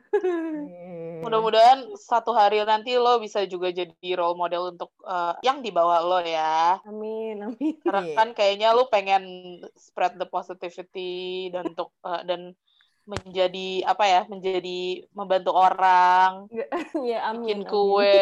Iya. 0.52 1.22
Mudah-mudahan 1.22 1.94
satu 1.94 2.34
hari 2.34 2.58
nanti 2.64 2.96
lo 2.96 3.16
bisa 3.16 3.44
juga 3.44 3.70
jadi 3.70 3.94
role 4.12 4.34
model 4.34 4.74
untuk 4.74 4.90
eh, 5.02 5.34
yang 5.42 5.60
di 5.60 5.70
bawah 5.70 6.00
lo 6.00 6.18
ya. 6.20 6.82
amin 6.82 7.36
amin 7.42 7.74
Karena 7.80 8.00
Iya. 8.02 8.16
kan 8.16 8.28
kayaknya 8.32 8.68
lo 8.72 8.88
pengen 8.88 9.22
spread 9.74 10.16
the 10.16 10.26
positivity 10.26 11.46
dan 11.48 11.70
untuk 11.70 11.94
eh, 12.02 12.22
dan 12.24 12.40
menjadi 13.02 13.82
apa 13.82 14.04
ya 14.06 14.20
menjadi 14.26 14.80
membantu 15.10 15.50
orang 15.52 16.46
ya 17.02 17.18
amin 17.28 17.42
bikin 17.42 17.60
amin. 17.60 17.70
kue 17.70 18.18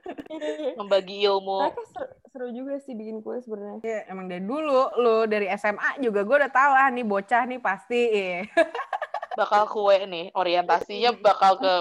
membagi 0.80 1.16
ilmu 1.22 1.60
Tapi 1.60 1.76
kayak 1.76 1.88
seru, 1.92 2.08
seru 2.26 2.48
juga 2.50 2.80
sih 2.80 2.96
bikin 2.96 3.20
kue 3.20 3.36
sebenarnya 3.40 3.84
Iya, 3.84 4.00
emang 4.08 4.26
dari 4.26 4.40
dulu 4.42 4.96
lo 4.96 5.28
dari 5.28 5.44
SMA 5.52 6.00
juga 6.00 6.24
gue 6.24 6.36
udah 6.40 6.48
tahu 6.50 6.72
lah 6.72 6.88
nih 6.88 7.04
bocah 7.04 7.42
nih 7.44 7.60
pasti 7.60 8.00
iya. 8.08 8.40
bakal 9.38 9.62
kue 9.68 9.98
nih 10.08 10.30
orientasinya 10.34 11.10
bakal 11.18 11.58
ke 11.58 11.72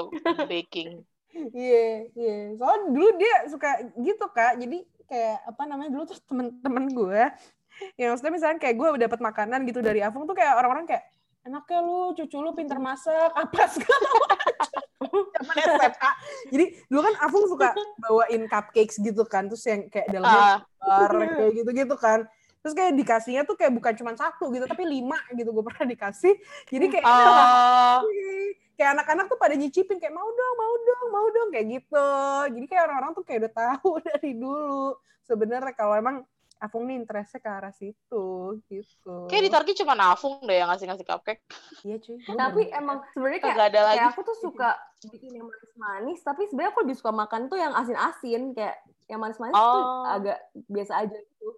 baking. 0.50 1.03
Iya, 1.31 2.12
iya. 2.12 2.38
Soalnya 2.60 2.91
dulu 2.91 3.08
dia 3.15 3.36
suka 3.48 3.70
gitu 3.96 4.25
kak. 4.31 4.60
Jadi 4.60 4.84
kayak 5.08 5.38
apa 5.48 5.63
namanya 5.67 5.91
dulu 5.91 6.03
tuh 6.08 6.20
temen-temen 6.24 6.86
gue 6.96 7.22
yang 8.00 8.13
maksudnya 8.13 8.34
misalnya 8.34 8.60
kayak 8.62 8.75
gue 8.77 8.88
dapat 9.08 9.20
makanan 9.20 9.60
gitu 9.67 9.79
dari 9.84 10.00
Afung 10.03 10.24
tuh 10.24 10.36
kayak 10.38 10.55
orang-orang 10.55 10.86
kayak 10.88 11.03
enaknya 11.41 11.79
lu 11.81 12.13
cucu 12.13 12.38
lu 12.38 12.51
pinter 12.53 12.77
masak 12.77 13.31
apa 13.34 13.62
segala 13.74 14.10
macam. 14.22 14.81
Zaman 15.12 15.55
SMA 15.58 16.12
jadi 16.53 16.65
dulu 16.88 17.01
kan 17.01 17.15
Afung 17.25 17.46
suka 17.50 17.70
bawain 17.98 18.46
cupcakes 18.46 19.01
gitu 19.01 19.24
kan 19.25 19.50
terus 19.50 19.65
yang 19.65 19.89
kayak 19.89 20.08
dalamnya 20.13 20.63
bar 20.77 21.12
kayak 21.12 21.51
gitu-gitu 21.58 21.96
kan 21.98 22.29
terus 22.62 22.74
kayak 22.77 22.94
dikasihnya 22.94 23.44
tuh 23.44 23.58
kayak 23.58 23.74
bukan 23.74 23.94
cuma 23.98 24.13
satu 24.13 24.53
gitu 24.53 24.70
tapi 24.70 24.86
lima 24.86 25.18
gitu 25.34 25.50
gue 25.50 25.63
pernah 25.65 25.86
dikasih. 25.89 26.34
Jadi 26.70 26.86
kayak 26.88 27.06
ah 27.06 28.00
kayak 28.77 28.98
anak-anak 28.98 29.25
tuh 29.30 29.38
pada 29.38 29.53
nyicipin 29.53 29.98
kayak 29.98 30.13
mau 30.13 30.25
dong 30.25 30.56
mau 30.58 30.74
dong 30.77 31.08
mau 31.10 31.27
dong 31.30 31.50
kayak 31.50 31.68
gitu. 31.70 32.10
Jadi 32.53 32.65
kayak 32.70 32.84
orang-orang 32.88 33.12
tuh 33.13 33.24
kayak 33.25 33.39
udah 33.46 33.53
tahu 33.53 33.89
dari 34.08 34.32
dulu 34.38 34.96
sebenarnya 35.25 35.74
kalau 35.74 35.98
emang 35.98 36.18
Afung 36.62 36.86
nih 36.86 36.94
interestnya 37.01 37.41
ke 37.41 37.50
arah 37.50 37.74
situ 37.74 38.25
gitu. 38.70 39.25
Kayak 39.25 39.44
di 39.44 39.50
Tarki 39.50 39.74
cuma 39.82 39.98
Nafung 39.98 40.46
deh 40.46 40.62
yang 40.62 40.70
ngasih-ngasih 40.70 41.10
cupcake. 41.10 41.41
Iya 41.82 41.98
cuy. 41.98 42.22
Tapi 42.22 42.62
bener. 42.70 42.77
emang 42.77 42.98
sebenarnya 43.18 43.41
kayak 43.41 43.58
ada 43.74 43.82
lagi. 43.82 43.98
kayak 43.98 44.13
aku 44.13 44.22
tuh 44.22 44.38
suka 44.38 44.70
bikin 45.10 45.41
yang 45.41 45.50
manis-manis 45.50 46.20
tapi 46.22 46.46
sebenarnya 46.46 46.70
aku 46.70 46.82
lebih 46.86 46.98
suka 47.01 47.10
makan 47.10 47.50
tuh 47.50 47.58
yang 47.58 47.74
asin-asin 47.74 48.53
kayak 48.53 48.77
yang 49.10 49.18
manis-manis 49.18 49.58
tuh 49.58 49.82
Oh. 49.82 50.06
agak 50.06 50.38
biasa 50.70 51.01
aja 51.01 51.18
gitu 51.18 51.50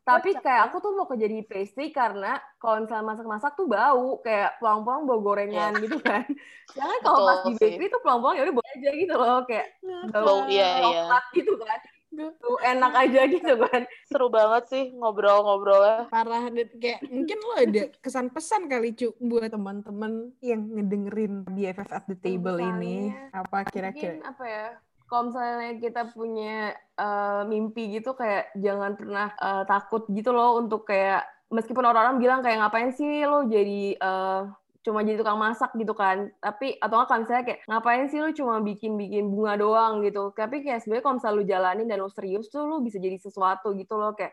tapi 0.00 0.32
Kocak 0.32 0.42
kayak 0.42 0.60
ya. 0.60 0.66
aku 0.66 0.76
tuh 0.80 0.92
mau 0.96 1.06
ke 1.06 1.16
jadi 1.20 1.36
pastry 1.44 1.92
karena 1.92 2.40
kalau 2.56 2.82
misalnya 2.82 3.06
masak-masak 3.14 3.52
tuh 3.54 3.66
bau 3.68 4.18
kayak 4.24 4.56
pulang-pulang 4.58 5.04
bau 5.06 5.20
gorengan 5.20 5.76
gitu 5.78 6.00
kan. 6.00 6.24
Sedangkan 6.72 7.00
kalau 7.04 7.20
pas 7.28 7.38
di 7.44 7.52
Betul 7.52 7.58
sih. 7.60 7.64
bakery 7.76 7.86
tuh 7.92 8.00
pulang-pulang 8.02 8.34
ya 8.40 8.42
udah 8.48 8.56
boleh 8.56 8.70
aja 8.74 8.90
gitu 8.96 9.14
loh 9.14 9.38
kayak 9.44 9.66
Bau, 10.10 10.38
iya, 10.48 10.68
iya. 10.82 11.18
gitu 11.36 11.52
kan. 11.60 11.80
Tuh 12.10 12.58
enak 12.58 12.92
aja 13.06 13.20
gitu 13.30 13.54
kan. 13.54 13.80
Seru 14.08 14.26
banget 14.34 14.64
sih 14.66 14.84
ngobrol-ngobrolnya. 14.98 16.10
Parah 16.10 16.42
dan 16.50 16.68
kayak 16.74 17.00
mungkin 17.06 17.38
lo 17.38 17.52
ada 17.54 17.82
kesan 18.02 18.26
pesan 18.34 18.66
kali 18.66 18.96
cu 18.98 19.14
buat 19.22 19.46
teman-teman 19.46 20.34
yang 20.42 20.64
ngedengerin 20.74 21.46
BFF 21.46 21.90
at 21.92 22.04
the 22.10 22.16
table 22.18 22.58
ini. 22.58 23.14
Pesannya 23.14 23.36
apa 23.36 23.58
kira-kira? 23.68 24.18
mungkin 24.18 24.26
apa 24.26 24.44
ya 24.48 24.66
kalau 25.10 25.34
misalnya 25.34 25.74
kita 25.82 26.02
punya 26.14 26.78
eh, 26.94 27.42
mimpi 27.50 27.98
gitu 27.98 28.14
kayak 28.14 28.54
jangan 28.54 28.94
pernah 28.94 29.34
eh, 29.34 29.64
takut 29.66 30.06
gitu 30.08 30.30
loh 30.30 30.62
untuk 30.62 30.86
kayak 30.86 31.26
meskipun 31.50 31.82
orang-orang 31.82 32.22
bilang 32.22 32.40
kayak 32.46 32.62
ngapain 32.62 32.94
sih 32.94 33.26
lo 33.26 33.44
jadi 33.50 33.98
eh, 33.98 34.42
cuma 34.80 35.04
jadi 35.04 35.20
tukang 35.20 35.36
masak? 35.40 35.70
gitu 35.76 35.92
kan. 35.92 36.32
Tapi 36.40 36.80
atau 36.80 36.94
nggak 37.00 37.08
kalau 37.08 37.20
misalnya 37.24 37.44
kayak 37.44 37.60
ngapain 37.68 38.04
sih 38.08 38.18
lo 38.20 38.30
cuma 38.32 38.54
bikin-bikin 38.64 39.28
bunga 39.28 39.54
doang? 39.60 40.00
gitu. 40.04 40.32
Tapi 40.32 40.64
kayak 40.64 40.80
sebenarnya 40.84 41.04
kalau 41.04 41.16
misalnya 41.20 41.36
lo 41.36 41.44
jalanin 41.44 41.86
dan 41.90 41.98
lo 42.00 42.08
serius 42.08 42.48
tuh 42.48 42.64
lo 42.64 42.80
bisa 42.80 42.96
jadi 42.96 43.16
sesuatu 43.20 43.76
gitu 43.76 43.94
loh. 44.00 44.16
Kayak 44.16 44.32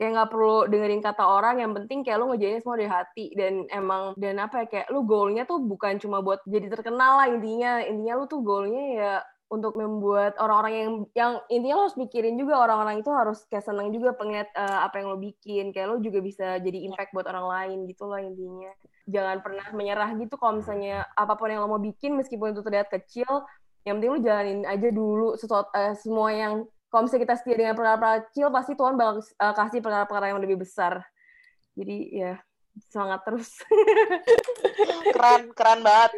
kayak 0.00 0.10
nggak 0.16 0.30
perlu 0.32 0.56
dengerin 0.72 1.02
kata 1.04 1.24
orang 1.28 1.60
yang 1.60 1.72
penting 1.76 2.00
kayak 2.02 2.18
lo 2.18 2.32
ngejalannya 2.32 2.60
semua 2.64 2.76
dari 2.80 2.90
hati. 2.90 3.24
Dan 3.36 3.52
emang 3.68 4.02
dan 4.16 4.40
apa 4.40 4.64
ya 4.64 4.66
kayak 4.70 4.86
lo 4.88 5.04
goalnya 5.04 5.44
tuh 5.44 5.60
bukan 5.60 6.00
cuma 6.00 6.24
buat 6.24 6.40
jadi 6.48 6.72
terkenal 6.72 7.20
lah 7.20 7.26
intinya. 7.28 7.84
Intinya 7.84 8.14
lo 8.16 8.24
tuh 8.30 8.40
goalnya 8.40 8.84
ya 8.96 9.12
untuk 9.52 9.76
membuat 9.76 10.32
orang-orang 10.40 10.72
yang 10.72 10.92
yang 11.12 11.32
intinya 11.52 11.76
lo 11.76 11.82
harus 11.84 12.00
mikirin 12.00 12.40
juga 12.40 12.56
orang-orang 12.56 13.04
itu 13.04 13.12
harus 13.12 13.44
kayak 13.52 13.68
seneng 13.68 13.92
juga 13.92 14.16
pengen 14.16 14.48
eh, 14.48 14.78
apa 14.80 14.96
yang 14.96 15.12
lo 15.12 15.20
bikin. 15.20 15.76
Kayak 15.76 15.86
lo 15.92 15.96
juga 16.00 16.24
bisa 16.24 16.56
jadi 16.56 16.88
impact 16.88 17.12
buat 17.12 17.28
orang 17.28 17.46
lain 17.52 17.78
gitu 17.84 18.08
loh 18.08 18.16
intinya. 18.16 18.72
Jangan 19.04 19.44
pernah 19.44 19.66
menyerah 19.76 20.10
gitu 20.16 20.40
kalau 20.40 20.64
misalnya 20.64 21.04
apa 21.12 21.36
pun 21.36 21.52
yang 21.52 21.60
lo 21.60 21.68
mau 21.68 21.82
bikin 21.82 22.16
meskipun 22.16 22.56
itu 22.56 22.64
terlihat 22.64 22.88
kecil 22.88 23.44
yang 23.84 24.00
penting 24.00 24.10
lo 24.16 24.20
jalanin 24.24 24.60
aja 24.64 24.88
dulu 24.88 25.36
sesuatu 25.36 25.68
eh, 25.76 25.92
semua 26.00 26.32
yang 26.32 26.64
kalau 26.88 27.04
misalnya 27.04 27.24
kita 27.28 27.34
setia 27.36 27.56
dengan 27.60 27.74
perkara-perkara 27.76 28.18
kecil 28.32 28.46
pasti 28.48 28.72
Tuhan 28.72 28.94
bakal 28.96 29.20
eh, 29.20 29.54
kasih 29.60 29.80
perkara-perkara 29.84 30.26
yang 30.32 30.40
lebih 30.40 30.64
besar. 30.64 31.04
Jadi 31.76 31.96
ya 32.08 32.40
semangat 32.88 33.20
terus. 33.28 33.52
Keren 35.12 35.52
keren 35.52 35.84
banget 35.84 36.10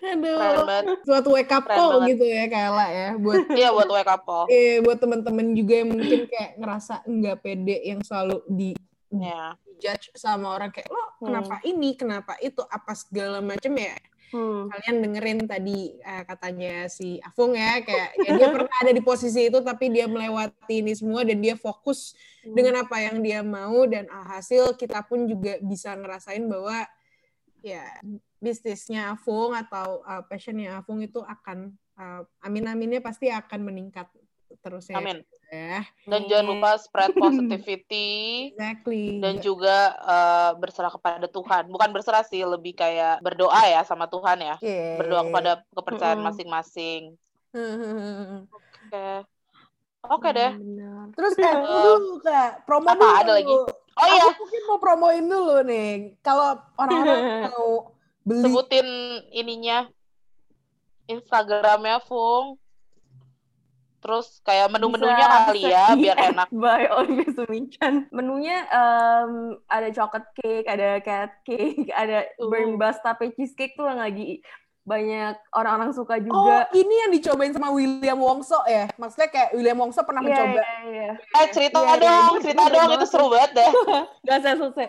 aduh 0.00 0.36
keren 0.38 0.60
banget. 0.64 0.84
suatu 1.04 1.28
wake 1.32 1.52
up 1.52 1.64
Keren 1.64 1.76
call 1.76 1.90
banget. 1.96 2.08
gitu 2.14 2.24
ya 2.24 2.44
Kayla 2.46 2.86
ya 2.88 3.08
buat 3.16 3.40
iya 3.52 3.68
buat 3.70 3.88
wake 3.90 4.10
up 4.10 4.22
call. 4.24 4.44
Eh 4.48 4.80
buat 4.80 4.98
teman-teman 4.98 5.46
juga 5.52 5.74
yang 5.84 5.90
mungkin 5.92 6.20
kayak 6.26 6.50
ngerasa 6.56 6.94
nggak 7.04 7.36
pede 7.40 7.76
yang 7.84 8.00
selalu 8.00 8.40
di 8.48 8.70
ya 9.10 9.52
judge 9.80 10.12
sama 10.14 10.54
orang 10.54 10.70
kayak 10.70 10.86
lo 10.86 11.02
kenapa 11.18 11.58
ini 11.64 11.96
kenapa 11.96 12.36
itu 12.38 12.60
apa 12.62 12.92
segala 12.94 13.40
macam 13.40 13.74
ya? 13.74 13.96
Hmm. 14.30 14.70
kalian 14.70 15.02
dengerin 15.02 15.40
tadi 15.42 15.98
eh, 15.98 16.22
katanya 16.22 16.86
si 16.86 17.18
Afung 17.18 17.58
ya 17.58 17.82
kayak 17.82 18.14
ya 18.14 18.30
dia 18.38 18.46
pernah 18.54 18.70
ada 18.78 18.94
di 18.94 19.02
posisi 19.02 19.50
itu 19.50 19.58
tapi 19.58 19.90
dia 19.90 20.06
melewati 20.06 20.86
ini 20.86 20.94
semua 20.94 21.26
dan 21.26 21.42
dia 21.42 21.58
fokus 21.58 22.14
dengan 22.46 22.86
apa 22.86 23.02
yang 23.02 23.18
dia 23.26 23.42
mau 23.42 23.82
dan 23.90 24.06
hasil 24.06 24.78
kita 24.78 25.02
pun 25.02 25.26
juga 25.26 25.58
bisa 25.58 25.98
ngerasain 25.98 26.46
bahwa 26.46 26.86
ya 27.58 27.82
bisnisnya 28.40 29.12
Afung 29.12 29.52
atau 29.52 30.00
uh, 30.02 30.24
passionnya 30.24 30.80
Afung 30.80 30.98
itu 30.98 31.20
akan 31.20 31.70
uh, 31.94 32.24
amin-aminnya 32.40 32.98
pasti 32.98 33.28
akan 33.28 33.60
meningkat 33.62 34.08
terus 34.60 34.88
ya. 34.90 34.98
amin 34.98 35.20
Ya, 35.50 35.82
dan 36.06 36.30
jangan 36.30 36.46
lupa 36.46 36.78
spread 36.78 37.10
positivity 37.18 38.54
exactly. 38.54 39.18
dan 39.18 39.42
juga 39.42 39.98
eh, 39.98 40.50
berserah 40.54 40.94
kepada 40.94 41.26
Tuhan 41.26 41.66
bukan 41.66 41.90
berserah 41.90 42.22
sih 42.22 42.38
lebih 42.46 42.78
kayak 42.78 43.18
berdoa 43.18 43.58
ya 43.66 43.82
sama 43.82 44.06
Tuhan 44.06 44.38
ya 44.38 44.54
Yeah. 44.62 44.94
berdoa 45.02 45.26
kepada 45.26 45.66
kepercayaan 45.74 46.22
masing-masing 46.22 47.18
oke 48.54 49.06
oke 50.06 50.28
deh 50.30 50.54
benar 50.54 51.10
Terus 51.18 51.32
eh, 51.34 51.42
tunggu 51.42 51.76
dulu 51.82 52.14
kak, 52.22 52.50
promo 52.62 52.86
Apa, 52.86 53.02
dulu. 53.02 53.18
ada 53.18 53.32
lagi? 53.34 53.50
oh 53.50 54.06
iya 54.06 54.24
Aku 54.30 54.46
mungkin 54.46 54.62
mau 54.70 54.78
promoin 54.78 55.24
dulu 55.26 55.56
nih. 55.66 55.90
Kalau 56.22 56.62
orang-orang 56.78 57.20
mau 57.50 57.89
beli 58.26 58.42
sebutin 58.46 58.88
ininya 59.32 59.88
Instagramnya 61.10 61.98
Fung 62.04 62.60
Terus 64.00 64.40
kayak 64.48 64.72
menu-menunya 64.72 65.26
kali 65.28 65.68
ya, 65.68 65.92
set 65.92 66.00
biar 66.08 66.18
enak. 66.32 66.48
by 66.56 66.88
Olivia 66.88 67.28
Sumichan. 67.36 68.08
Menunya 68.08 68.64
em, 68.72 69.60
ada 69.68 69.88
chocolate 69.92 70.32
cake, 70.40 70.66
ada 70.66 70.88
carrot 71.04 71.34
cake, 71.44 71.92
ada 72.00 72.24
Uh. 72.40 72.48
burn 72.48 72.80
tape 72.80 73.36
cheesecake 73.36 73.76
tuh 73.76 73.84
yang 73.84 74.00
lagi 74.00 74.40
banyak 74.82 75.36
orang-orang 75.52 75.92
suka 75.92 76.16
Oh, 76.16 76.24
juga. 76.24 76.66
ini 76.72 76.94
yang 76.98 77.10
dicobain 77.12 77.52
sama 77.52 77.68
William 77.68 78.16
Wongso 78.16 78.58
ya? 78.64 78.88
Maksudnya 78.96 79.28
kayak 79.28 79.52
William 79.52 79.76
Wongso 79.76 80.00
pernah 80.02 80.20
Iya, 80.20 80.28
mencoba. 80.32 80.60
iya, 80.60 80.72
iya. 80.82 81.10
Eh 81.36 81.46
cerita 81.50 81.78
Iya, 81.78 81.86
iya, 81.86 82.00
dong, 82.00 82.24
dia- 82.32 82.42
cerita 82.42 82.62
dia 82.64 82.74
dong, 82.74 82.90
itu 82.90 83.06
seru 83.06 83.26
banget 83.28 83.50
deh. 83.54 83.70
Gak 84.26 84.38
saya 84.40 84.54
selesai. 84.56 84.86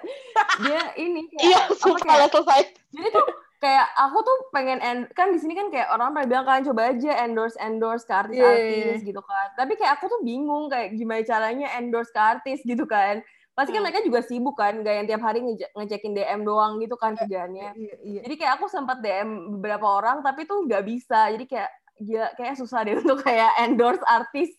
Dia 0.64 0.82
ini 0.96 1.22
kayak, 1.28 1.44
Iya, 1.44 1.60
sumpah 1.76 2.16
lah 2.18 2.30
selesai. 2.30 2.62
jadi 2.92 3.08
tuh 3.10 3.26
kayak 3.58 3.88
aku 3.94 4.18
tuh 4.20 4.38
pengen 4.50 4.80
end, 4.82 5.02
kan 5.14 5.30
di 5.30 5.38
sini 5.38 5.54
kan 5.54 5.70
kayak 5.70 5.94
orang 5.94 6.12
pada 6.12 6.26
bilang 6.26 6.46
kan 6.46 6.66
coba 6.66 6.82
aja 6.90 7.12
endorse 7.22 7.54
endorse 7.56 8.04
ke 8.04 8.12
artis-artis 8.12 9.00
gitu 9.02 9.22
kan. 9.22 9.48
Tapi 9.54 9.76
kayak 9.76 9.96
aku 9.96 10.10
tuh 10.10 10.20
bingung 10.22 10.66
kayak 10.66 10.92
gimana 10.92 11.22
caranya 11.22 11.68
endorse 11.78 12.10
ke 12.10 12.18
artis 12.18 12.64
gitu 12.64 12.84
kan. 12.86 13.22
Pasti 13.52 13.76
kan 13.76 13.84
Hmm. 13.84 13.92
mereka 13.92 14.00
juga 14.08 14.20
sibuk 14.24 14.56
kan, 14.56 14.80
gak 14.80 14.96
yang 14.96 15.08
tiap 15.12 15.22
hari 15.22 15.44
nge- 15.44 15.72
ngecekin 15.76 16.16
DM 16.16 16.42
doang 16.48 16.80
gitu 16.80 16.96
kan 16.96 17.14
kerjaannya. 17.20 17.76
Iya, 17.76 17.96
iya. 18.02 18.20
Jadi 18.24 18.36
kayak 18.40 18.54
aku 18.58 18.66
sempat 18.72 19.04
DM 19.04 19.60
beberapa 19.60 19.86
orang 19.86 20.24
tapi 20.24 20.48
tuh 20.48 20.64
nggak 20.66 20.84
bisa. 20.88 21.28
Jadi 21.36 21.46
kayak 21.52 21.70
gila 22.02 22.28
kayak 22.40 22.56
susah 22.58 22.80
deh 22.88 22.96
untuk 23.04 23.20
kayak 23.22 23.52
endorse 23.60 24.02
artis. 24.08 24.50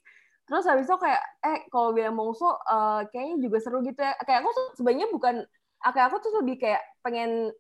Terus 0.45 0.69
habis 0.69 0.85
itu 0.85 0.97
kayak 1.01 1.23
eh 1.41 1.59
kalau 1.73 1.97
William 1.97 2.13
Mongso 2.15 2.53
eh, 2.53 3.01
kayaknya 3.09 3.37
juga 3.49 3.59
seru 3.65 3.81
gitu 3.81 3.99
ya. 3.99 4.13
Kayak 4.23 4.45
aku 4.45 4.51
sebenarnya 4.77 5.09
bukan 5.09 5.35
kayak 5.83 6.07
aku 6.13 6.17
tuh 6.23 6.33
lebih 6.45 6.57
kayak 6.63 6.83
pengen 7.03 7.51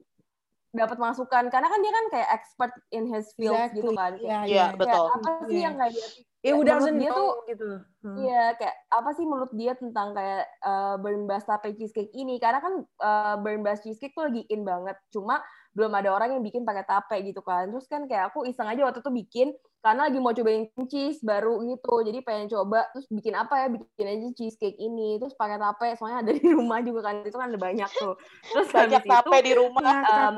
dapat 0.72 0.96
masukan 0.96 1.52
karena 1.52 1.68
kan 1.68 1.80
dia 1.84 1.92
kan 1.92 2.04
kayak 2.08 2.28
expert 2.32 2.72
in 2.96 3.04
his 3.04 3.28
field 3.36 3.52
Exactly. 3.60 3.76
gitu 3.84 3.90
kan. 3.92 4.12
Iya, 4.16 4.24
Kayak, 4.24 4.48
Iya, 4.48 4.66
betul. 4.80 5.04
apa 5.04 5.30
sih 5.44 5.52
Iya. 5.52 5.62
yang 5.68 5.74
kayak 5.76 5.94
dia 6.42 6.52
menurut 6.58 6.66
doesn't 6.72 6.98
dia 6.98 7.10
know 7.12 7.18
tuh 7.20 7.32
gitu. 7.46 7.68
Hmm. 8.02 8.16
Iya, 8.18 8.44
kayak 8.58 8.76
apa 8.90 9.10
sih 9.14 9.24
menurut 9.28 9.52
dia 9.52 9.72
tentang 9.76 10.08
kayak 10.16 10.42
uh, 10.64 10.94
burn 10.96 11.22
bust 11.28 11.46
tape 11.46 11.76
cheesecake 11.76 12.12
ini? 12.16 12.40
Karena 12.40 12.58
kan 12.64 12.74
uh, 13.04 13.34
burn 13.38 13.60
bust 13.60 13.84
cheesecake 13.84 14.16
tuh 14.16 14.26
lagi 14.26 14.42
in 14.48 14.64
banget. 14.64 14.96
Cuma 15.12 15.44
belum 15.76 15.92
ada 15.92 16.08
orang 16.08 16.40
yang 16.40 16.42
bikin 16.42 16.64
pakai 16.64 16.88
tape 16.88 17.20
gitu 17.20 17.44
kan. 17.44 17.68
Terus 17.68 17.86
kan 17.86 18.08
kayak 18.08 18.32
aku 18.32 18.48
iseng 18.48 18.66
aja 18.66 18.88
waktu 18.88 19.04
itu 19.04 19.12
bikin 19.12 19.48
karena 19.82 20.06
lagi 20.06 20.18
mau 20.22 20.30
cobain 20.30 20.70
cheese 20.86 21.18
baru 21.26 21.58
gitu. 21.66 21.94
Jadi 22.06 22.18
pengen 22.22 22.46
coba 22.46 22.86
terus 22.94 23.10
bikin 23.10 23.34
apa 23.34 23.66
ya? 23.66 23.66
Bikin 23.66 24.06
aja 24.06 24.28
cheesecake 24.38 24.78
ini. 24.78 25.18
Terus 25.18 25.34
pakai 25.34 25.58
tape 25.58 25.98
soalnya 25.98 26.22
ada 26.22 26.32
di 26.38 26.48
rumah 26.54 26.78
juga 26.86 27.10
kan. 27.10 27.26
Itu 27.26 27.34
kan 27.34 27.50
ada 27.50 27.58
banyak 27.58 27.90
tuh. 27.90 28.14
Terus 28.54 28.70
Banyak 28.70 29.02
habis 29.02 29.10
itu, 29.10 29.10
tape 29.10 29.38
di 29.42 29.52
rumah. 29.58 29.82
um, 30.06 30.36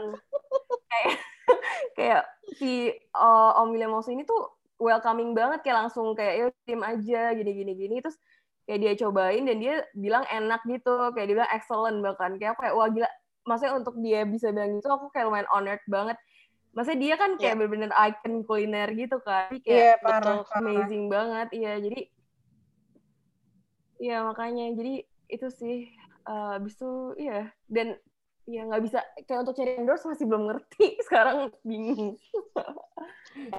kayak 0.88 1.12
kayak 2.00 2.22
si 2.56 2.88
uh, 3.12 3.60
Om 3.60 3.76
William 3.76 3.92
Mouse 3.92 4.08
ini 4.08 4.24
tuh 4.24 4.56
welcoming 4.80 5.36
banget 5.36 5.60
kayak 5.60 5.86
langsung 5.86 6.16
kayak 6.16 6.34
yuk 6.48 6.52
tim 6.64 6.80
aja 6.80 7.30
gini 7.36 7.52
gini 7.52 7.72
gini 7.76 7.96
terus 8.02 8.18
kayak 8.64 8.80
dia 8.80 8.92
cobain 9.06 9.44
dan 9.44 9.60
dia 9.60 9.84
bilang 9.92 10.24
enak 10.26 10.64
gitu 10.66 11.12
kayak 11.12 11.26
dia 11.30 11.36
bilang 11.40 11.52
excellent 11.52 11.98
bahkan 12.00 12.34
kayak 12.40 12.56
aku 12.56 12.64
kayak 12.64 12.74
wah 12.74 12.88
gila 12.88 13.08
maksudnya 13.44 13.76
untuk 13.76 13.94
dia 14.00 14.24
bisa 14.24 14.50
bilang 14.50 14.80
gitu 14.80 14.88
aku 14.88 15.12
kayak 15.12 15.28
lumayan 15.28 15.48
honored 15.52 15.84
banget 15.86 16.16
maksudnya 16.74 17.00
dia 17.00 17.14
kan 17.14 17.30
kayak 17.38 17.54
Iya. 17.54 17.58
bener-bener 17.58 17.90
icon 17.94 18.34
kuliner 18.42 18.88
gitu 18.92 19.16
kan 19.22 19.48
Jadi 19.48 19.62
Iya, 19.62 19.94
kayak 19.94 20.02
parah, 20.02 20.20
betul, 20.20 20.38
parah. 20.50 20.60
amazing 20.60 21.04
banget 21.08 21.48
iya 21.54 21.72
jadi 21.78 22.00
iya 23.96 24.16
makanya 24.26 24.74
jadi 24.74 24.94
itu 25.30 25.48
sih 25.50 25.76
eh, 26.26 26.56
abis 26.58 26.74
itu 26.76 26.92
iya 27.16 27.48
dan 27.70 27.96
ya 28.44 28.60
nggak 28.68 28.82
bisa 28.84 29.00
kayak 29.24 29.40
untuk 29.48 29.56
cari 29.56 29.80
endorse 29.80 30.04
masih 30.04 30.28
belum 30.28 30.52
ngerti 30.52 30.86
sekarang 31.08 31.48
bingung 31.64 32.18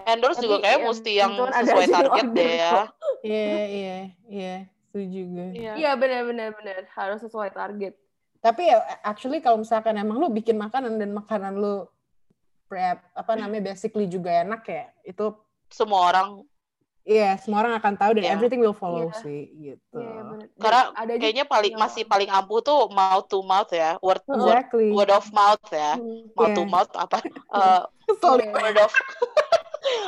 Endorse 0.07 0.39
Tapi 0.39 0.45
juga 0.48 0.57
kayak 0.63 0.79
ya, 0.79 0.88
mesti 0.88 1.12
yang 1.12 1.34
sesuai 1.36 1.88
target 1.91 2.27
deh 2.31 2.53
ya. 2.55 2.74
Iya, 3.25 3.60
iya, 3.67 3.98
iya. 4.29 4.55
Setuju 4.88 5.19
gue. 5.27 5.48
Iya. 5.51 5.74
iya 5.75 5.91
benar-benar 6.00 6.55
benar 6.55 6.81
harus 6.95 7.19
sesuai 7.19 7.51
target 7.51 7.98
Tapi 8.39 8.62
ya 8.72 8.77
actually 9.01 9.41
kalau 9.41 9.60
misalkan 9.60 9.98
emang 9.98 10.22
lu 10.22 10.29
bikin 10.31 10.55
makanan 10.55 10.95
dan 10.95 11.12
makanan 11.12 11.57
lu 11.57 11.89
prep 12.65 12.98
apa 13.12 13.31
namanya 13.34 13.72
basically 13.72 14.05
juga 14.05 14.31
enak 14.42 14.61
ya, 14.66 14.85
itu 15.03 15.25
Semua 15.66 16.13
orang 16.13 16.46
iya 17.01 17.37
semua 17.37 17.61
orang 17.61 17.77
akan 17.77 17.94
tahu 17.98 18.11
dan 18.18 18.24
Iya. 18.25 18.33
everything 18.33 18.61
will 18.61 18.74
follow 18.74 19.09
Iya. 19.09 19.22
sih 19.22 19.42
gitu. 19.55 19.98
Iya, 19.98 20.20
benar. 20.22 20.46
Dan 20.46 20.57
karena 20.57 20.81
ada 20.94 21.05
juga 21.07 21.22
kayaknya 21.22 21.46
paling 21.46 21.74
yang- 21.74 21.81
masih 21.81 22.03
paling 22.05 22.29
ampuh 22.29 22.59
tuh 22.61 22.79
mouth 22.89 23.25
to 23.25 23.42
mouth 23.42 23.70
ya. 23.70 23.98
Word 24.01 24.22
word, 24.25 24.42
Exactly. 24.42 24.89
word 24.89 25.09
of 25.09 25.25
mouth 25.29 25.61
ya. 25.70 25.98
Hmm, 25.98 26.33
Mouth 26.33 26.53
to 26.53 26.63
Iya. 26.66 26.70
mouth 26.70 26.92
apa? 26.96 27.18
Eh, 27.61 27.81
Kesel 28.05 28.33
iya. 28.42 28.53
word 28.53 28.77
of 28.77 28.92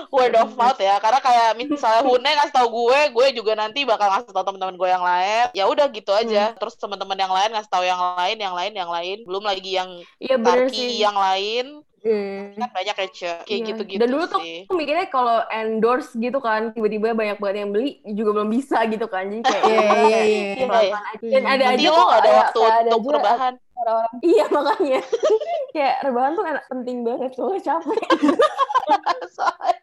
word 0.09 0.33
of 0.33 0.49
mouth 0.57 0.79
ya 0.79 0.97
karena 0.97 1.19
kayak 1.21 1.49
misalnya 1.59 2.01
Hune 2.01 2.25
ngasih 2.25 2.53
tau 2.53 2.65
gue 2.65 2.99
gue 3.13 3.27
juga 3.35 3.53
nanti 3.53 3.85
bakal 3.85 4.09
ngasih 4.09 4.33
tau 4.33 4.41
teman-teman 4.41 4.73
gue 4.73 4.89
yang 4.89 5.05
lain 5.05 5.45
ya 5.53 5.63
udah 5.65 5.85
gitu 5.89 6.09
aja 6.09 6.49
Hmm. 6.49 6.57
terus 6.57 6.73
teman-teman 6.77 7.13
yang 7.13 7.29
lain 7.29 7.53
ngasih 7.53 7.69
tau 7.69 7.85
yang 7.85 8.01
lain 8.17 8.37
yang 8.37 8.55
lain 8.57 8.73
yang 8.73 8.89
lain 8.89 9.17
belum 9.21 9.43
lagi 9.45 9.77
yang 9.77 9.89
iya 10.17 10.37
benar 10.37 10.65
Tarki 10.65 10.73
sih 10.73 10.89
yang 10.97 11.13
lain 11.13 11.85
Iya. 11.97 12.53
kan 12.55 12.69
banyak 12.71 12.95
ya 12.95 13.07
Ce. 13.09 13.31
kayak 13.43 13.49
Iya. 13.49 13.67
gitu-gitu 13.73 13.99
Dan 13.99 14.09
dulu 14.13 14.23
tuh 14.29 14.39
sih 14.39 14.63
aku 14.63 14.73
mikirnya 14.77 15.05
kalau 15.09 15.37
endorse 15.49 16.13
gitu 16.13 16.37
kan 16.37 16.69
tiba-tiba 16.71 17.11
banyak 17.11 17.37
banget 17.41 17.57
yang 17.65 17.71
beli 17.73 17.99
juga 18.05 18.29
belum 18.37 18.49
bisa 18.53 18.85
gitu 18.85 19.05
kan. 19.09 19.27
Jadi 19.27 19.41
kayak 19.43 19.63
Iya, 19.65 19.73
ya 19.73 19.81
udah, 19.81 19.97
iya, 19.97 20.21
kayak 20.21 20.83
iya. 20.85 20.97
Iya. 21.17 21.31
Dan 21.33 21.43
ada 21.43 21.63
nanti 21.65 21.83
aja 21.83 21.89
lo 21.89 21.95
kok 21.97 22.07
gak 22.07 22.19
ada 22.21 22.31
waktu 22.31 22.59
untuk 22.61 23.01
aja 23.01 23.15
rebahan 23.17 23.53
orang-orang. 23.75 24.15
Iya 24.31 24.45
makanya. 24.49 25.01
kayak 25.75 25.95
rebahan 26.05 26.31
tuh 26.33 26.45
enak 26.45 26.65
penting 26.69 26.97
banget 27.03 27.31
soalnya 27.33 27.61
capek. 27.65 28.01
Soalnya 29.37 29.75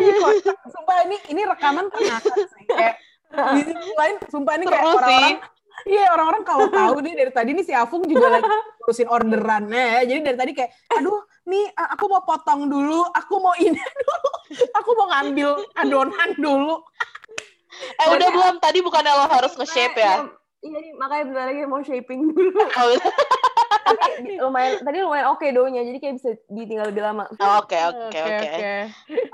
Iya, 0.00 0.12
kocak. 0.18 0.56
Sumpah 0.68 0.96
ini 1.06 1.16
ini 1.30 1.42
rekaman 1.46 1.86
tuh 1.88 2.00
ngakak 2.02 2.36
sih. 2.50 2.64
Kayak 2.66 2.94
di 3.54 3.62
sisi 3.66 3.92
lain, 3.94 4.16
sumpah 4.30 4.52
ini 4.58 4.64
kayak 4.66 4.82
orang-orang 4.84 5.38
Iya 5.84 6.14
orang-orang 6.14 6.42
kalau 6.42 6.66
tahu 6.70 7.02
nih 7.02 7.12
dari 7.12 7.32
tadi 7.34 7.50
nih 7.52 7.64
si 7.66 7.74
Afung 7.74 8.06
juga 8.06 8.30
lagi 8.30 8.48
urusin 8.80 9.08
orderannya 9.10 9.84
ya. 9.98 10.00
Jadi 10.06 10.20
dari 10.22 10.38
tadi 10.38 10.52
kayak, 10.54 10.70
aduh 10.90 11.18
nih 11.44 11.68
a- 11.74 11.92
aku 11.92 12.04
mau 12.06 12.22
potong 12.22 12.66
dulu, 12.66 13.04
aku 13.10 13.34
mau 13.36 13.52
ini 13.54 13.76
dulu, 14.00 14.28
aku 14.72 14.90
mau 14.94 15.06
ngambil 15.10 15.50
adonan 15.76 16.30
dulu. 16.36 16.80
eh 17.74 18.08
udah 18.08 18.28
belum 18.30 18.54
tadi 18.58 18.78
bukannya 18.80 19.12
lo 19.12 19.26
harus 19.26 19.52
nge-shape 19.54 19.98
ya 19.98 20.14
Iya, 20.14 20.30
Iya 20.64 20.78
nih, 20.80 20.92
makanya 20.96 21.24
bentar 21.28 21.44
lagi 21.44 21.62
mau 21.66 21.82
shaping 21.82 22.20
dulu. 22.32 22.56
Oh. 23.84 23.92
Tapi 23.94 24.10
di- 24.24 24.40
lumayan, 24.40 24.80
tadi 24.80 24.98
lumayan 24.98 25.26
oke 25.30 25.46
doanya, 25.46 25.84
jadi 25.84 25.98
kayak 25.98 26.14
bisa 26.16 26.30
ditinggal 26.48 26.88
lebih 26.88 27.02
lama. 27.02 27.24
Oke 27.60 27.76
oke 27.76 28.18
oke. 28.18 28.70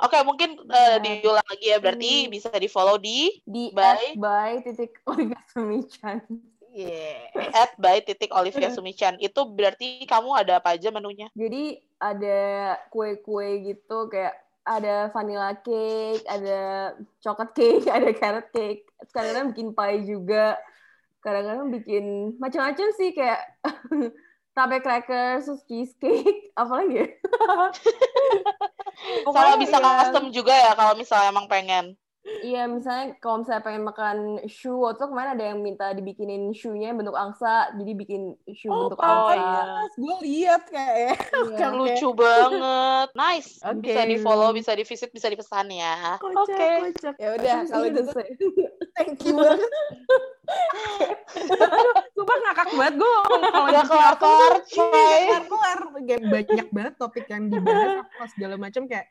Oke 0.00 0.16
mungkin 0.22 0.50
eh, 0.60 0.96
diulang 0.98 1.46
lagi 1.46 1.66
ya 1.66 1.78
berarti 1.78 2.12
Hmm. 2.26 2.30
bisa 2.30 2.50
di 2.50 2.66
follow 2.66 2.96
di 2.96 3.30
Di 3.42 3.70
By- 3.70 4.18
by, 4.18 4.60
titik 4.62 4.98
Olivia 5.06 5.38
Semichan. 5.46 6.18
Yeah. 6.70 7.34
at 7.50 7.74
by 7.76 7.98
titik 7.98 8.30
Olivia 8.30 8.70
Sumichan 8.70 9.18
itu 9.18 9.42
berarti 9.42 10.06
kamu 10.06 10.38
ada 10.38 10.62
apa 10.62 10.78
aja 10.78 10.94
menunya? 10.94 11.26
Jadi 11.34 11.82
ada 11.98 12.40
kue-kue 12.88 13.66
gitu 13.66 14.06
kayak 14.06 14.38
ada 14.62 15.10
vanilla 15.10 15.50
cake, 15.58 16.22
ada 16.30 16.94
chocolate 17.18 17.54
cake, 17.54 17.86
ada 17.90 18.08
carrot 18.14 18.48
cake. 18.50 18.86
Kadang-kadang 19.10 19.50
bikin 19.50 19.68
pie 19.74 19.98
juga. 20.06 20.62
Kadang-kadang 21.20 21.68
bikin 21.74 22.04
macam-macam 22.38 22.86
sih 22.94 23.10
kayak 23.12 23.40
tape 24.54 24.78
crackers, 24.82 25.46
terus 25.46 25.62
cheesecake, 25.66 26.50
apa 26.60 26.72
lagi 26.82 26.94
ya? 27.02 27.08
Pokoknya 29.26 29.56
bisa 29.56 29.76
ya, 29.80 29.88
custom 30.04 30.28
juga 30.28 30.52
ya 30.52 30.76
kalau 30.76 30.92
misalnya 30.98 31.32
emang 31.32 31.48
pengen. 31.48 31.96
Iya, 32.20 32.68
misalnya 32.68 33.16
kalau 33.16 33.40
misalnya 33.40 33.64
pengen 33.64 33.84
makan 33.88 34.16
shoe, 34.44 34.76
waktu 34.76 35.00
itu 35.00 35.06
kemarin 35.08 35.34
ada 35.40 35.44
yang 35.50 35.58
minta 35.64 35.86
dibikinin 35.96 36.52
shoe-nya 36.52 36.92
bentuk 36.92 37.16
angsa, 37.16 37.72
jadi 37.80 37.92
bikin 37.96 38.36
shoe 38.52 38.68
Oh, 38.68 38.92
bentuk 38.92 39.00
oh, 39.00 39.08
angsa. 39.08 39.34
iya. 39.40 39.62
Pas 39.64 39.94
gue 39.96 40.16
lihat 40.28 40.62
kayak 40.68 41.16
Iya. 41.16 41.56
Kan 41.60 41.72
lucu 41.80 42.08
banget. 42.12 43.08
Nice. 43.16 43.50
Oke. 43.64 43.88
Bisa 43.88 44.02
di 44.04 44.16
follow, 44.20 44.52
bisa 44.52 44.76
di 44.76 44.84
visit, 44.84 45.10
bisa 45.16 45.32
dipesan 45.32 45.72
ya. 45.72 46.20
Oke. 46.20 46.92
kocak. 46.92 47.16
ya 47.16 47.28
udah 47.40 47.56
kalau 47.64 47.84
gitu 47.88 48.00
selesai. 48.04 48.26
Thank 49.00 49.24
you 49.24 49.32
banget. 49.32 49.70
Aduh, 51.56 51.94
sumpah 52.12 52.36
ngakak 52.44 52.68
banget. 52.76 52.94
Gue 53.00 53.12
kalau 53.48 53.68
Gak 53.72 53.86
kelar-kelar, 53.88 54.54
coy. 54.68 55.22
kelar 55.48 55.80
kayak 56.04 56.22
banyak 56.28 56.68
banget 56.68 56.94
topik 57.00 57.26
yang 57.32 57.48
dibahas 57.48 57.92
apa 58.04 58.24
segala 58.28 58.54
macam 58.60 58.84
kayak 58.84 59.08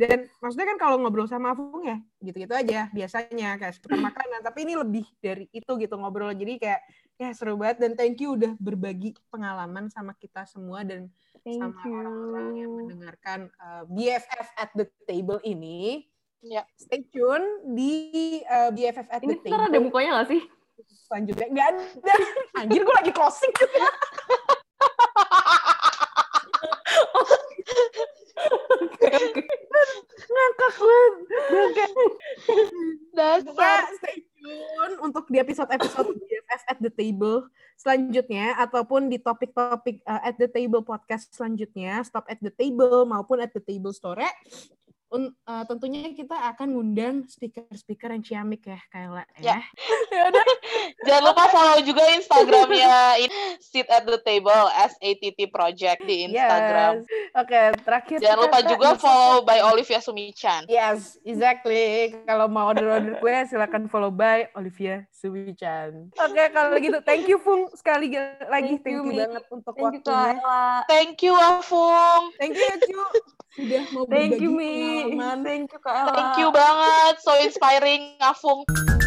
dan 0.00 0.32
maksudnya 0.40 0.72
kan 0.72 0.78
kalau 0.80 0.96
ngobrol 0.96 1.28
sama 1.28 1.52
Afung 1.52 1.84
ya 1.84 2.00
gitu-gitu 2.24 2.56
aja 2.56 2.88
biasanya 2.88 3.60
kayak 3.60 3.74
seputar 3.76 4.00
makanan. 4.08 4.40
Tapi 4.40 4.58
ini 4.64 4.74
lebih 4.80 5.04
dari 5.20 5.44
itu 5.52 5.72
gitu 5.76 5.94
ngobrol. 6.00 6.32
Jadi 6.32 6.56
kayak 6.56 6.80
ya 7.20 7.28
seru 7.36 7.60
banget. 7.60 7.84
Dan 7.84 7.92
thank 8.00 8.16
you 8.20 8.32
udah 8.32 8.56
berbagi 8.56 9.12
pengalaman 9.28 9.92
sama 9.92 10.16
kita 10.16 10.48
semua 10.48 10.84
dan 10.88 11.12
Thank 11.44 11.60
sama 11.60 11.80
orang-orang 11.84 12.48
yang 12.56 12.70
mendengarkan 12.72 13.40
uh, 13.60 13.84
BFF 13.88 14.48
at 14.56 14.70
the 14.76 14.88
table 15.04 15.40
ini 15.44 16.08
Ya. 16.40 16.64
Stay 16.72 17.04
tune 17.12 17.44
di 17.76 17.92
eh, 18.40 18.48
uh, 18.48 18.70
BFF 18.72 19.08
at 19.12 19.20
Ini 19.20 19.36
the 19.44 19.48
Ini 19.52 19.68
ada 19.68 19.78
mukanya 19.80 20.10
nggak 20.20 20.28
sih? 20.32 20.40
Selanjutnya 21.04 21.46
Gak 21.52 21.66
ada. 21.76 21.84
Anjir, 22.64 22.80
gue 22.80 22.94
lagi 22.96 23.12
closing 23.12 23.52
juga. 23.60 23.88
Ngakak 30.30 30.72
gue. 30.80 31.00
Dasar. 33.12 33.84
Stay 34.00 34.24
tune 34.40 34.94
untuk 35.04 35.28
di 35.28 35.36
episode-episode 35.36 36.16
BFF 36.16 36.62
at 36.72 36.78
the 36.80 36.88
table 36.88 37.52
selanjutnya 37.76 38.56
ataupun 38.60 39.12
di 39.12 39.20
topik-topik 39.20 40.04
uh, 40.08 40.20
at 40.24 40.36
the 40.40 40.48
table 40.48 40.80
podcast 40.80 41.28
selanjutnya, 41.32 42.00
stop 42.04 42.24
at 42.32 42.40
the 42.40 42.52
table 42.52 43.04
maupun 43.04 43.44
at 43.44 43.52
the 43.52 43.60
table 43.60 43.92
store 43.92 44.20
Un, 45.10 45.26
uh, 45.26 45.66
tentunya 45.66 46.14
kita 46.14 46.38
akan 46.54 46.70
ngundang 46.70 47.26
speaker-speaker 47.26 48.14
yang 48.14 48.22
ciamik 48.22 48.62
ya, 48.62 48.78
Kayla 48.94 49.26
ya. 49.42 49.58
Ya. 49.58 49.58
Jangan 51.06 51.22
lupa 51.34 51.44
follow 51.50 51.82
juga 51.82 52.06
Instagramnya 52.14 53.18
Sit 53.58 53.90
at 53.90 54.06
the 54.06 54.22
Table 54.22 54.70
SATT 54.70 55.50
Project 55.50 56.06
di 56.06 56.30
Instagram. 56.30 57.02
Yes. 57.02 57.34
Oke, 57.34 57.60
terakhir 57.82 58.16
Jangan 58.22 58.38
lupa 58.46 58.58
kita- 58.62 58.70
juga 58.70 58.88
follow 59.02 59.42
by 59.42 59.58
Olivia 59.66 59.98
Sumichan. 59.98 60.70
Yes, 60.70 61.18
exactly. 61.26 62.14
Kalau 62.22 62.46
mau 62.46 62.70
order-order 62.70 63.18
kue, 63.18 63.34
silakan 63.50 63.90
follow 63.90 64.14
by 64.14 64.46
Olivia 64.54 65.10
Suwichan. 65.10 66.14
Oke, 66.22 66.54
kalau 66.54 66.78
gitu, 66.78 67.02
thank 67.02 67.26
you 67.26 67.42
Fung 67.42 67.66
sekali 67.74 68.14
lagi. 68.46 68.78
Thank 68.78 68.86
Thank, 68.86 68.94
you, 68.94 69.10
you, 69.10 69.18
banget 69.26 69.44
untuk 69.50 69.74
Thank 69.74 70.06
you 70.06 70.06
waktunya. 70.06 70.38
Ella. 70.38 70.64
Thank 70.86 71.16
you 71.26 71.34
Afung. 71.34 72.22
Thank 72.38 72.54
you 72.54 72.62
ya, 72.62 72.76
Cu. 72.78 73.02
Sudah 73.50 73.82
mau 73.90 74.04
Thank 74.06 74.38
you 74.38 74.50
Mi. 74.54 74.99
Thank 75.08 75.72
you 75.72 75.78
Kak 75.80 75.96
Ella. 75.96 76.12
Thank 76.12 76.36
you 76.38 76.48
banget. 76.52 77.14
So 77.24 77.32
inspiring 77.40 78.20
Afung. 78.20 78.99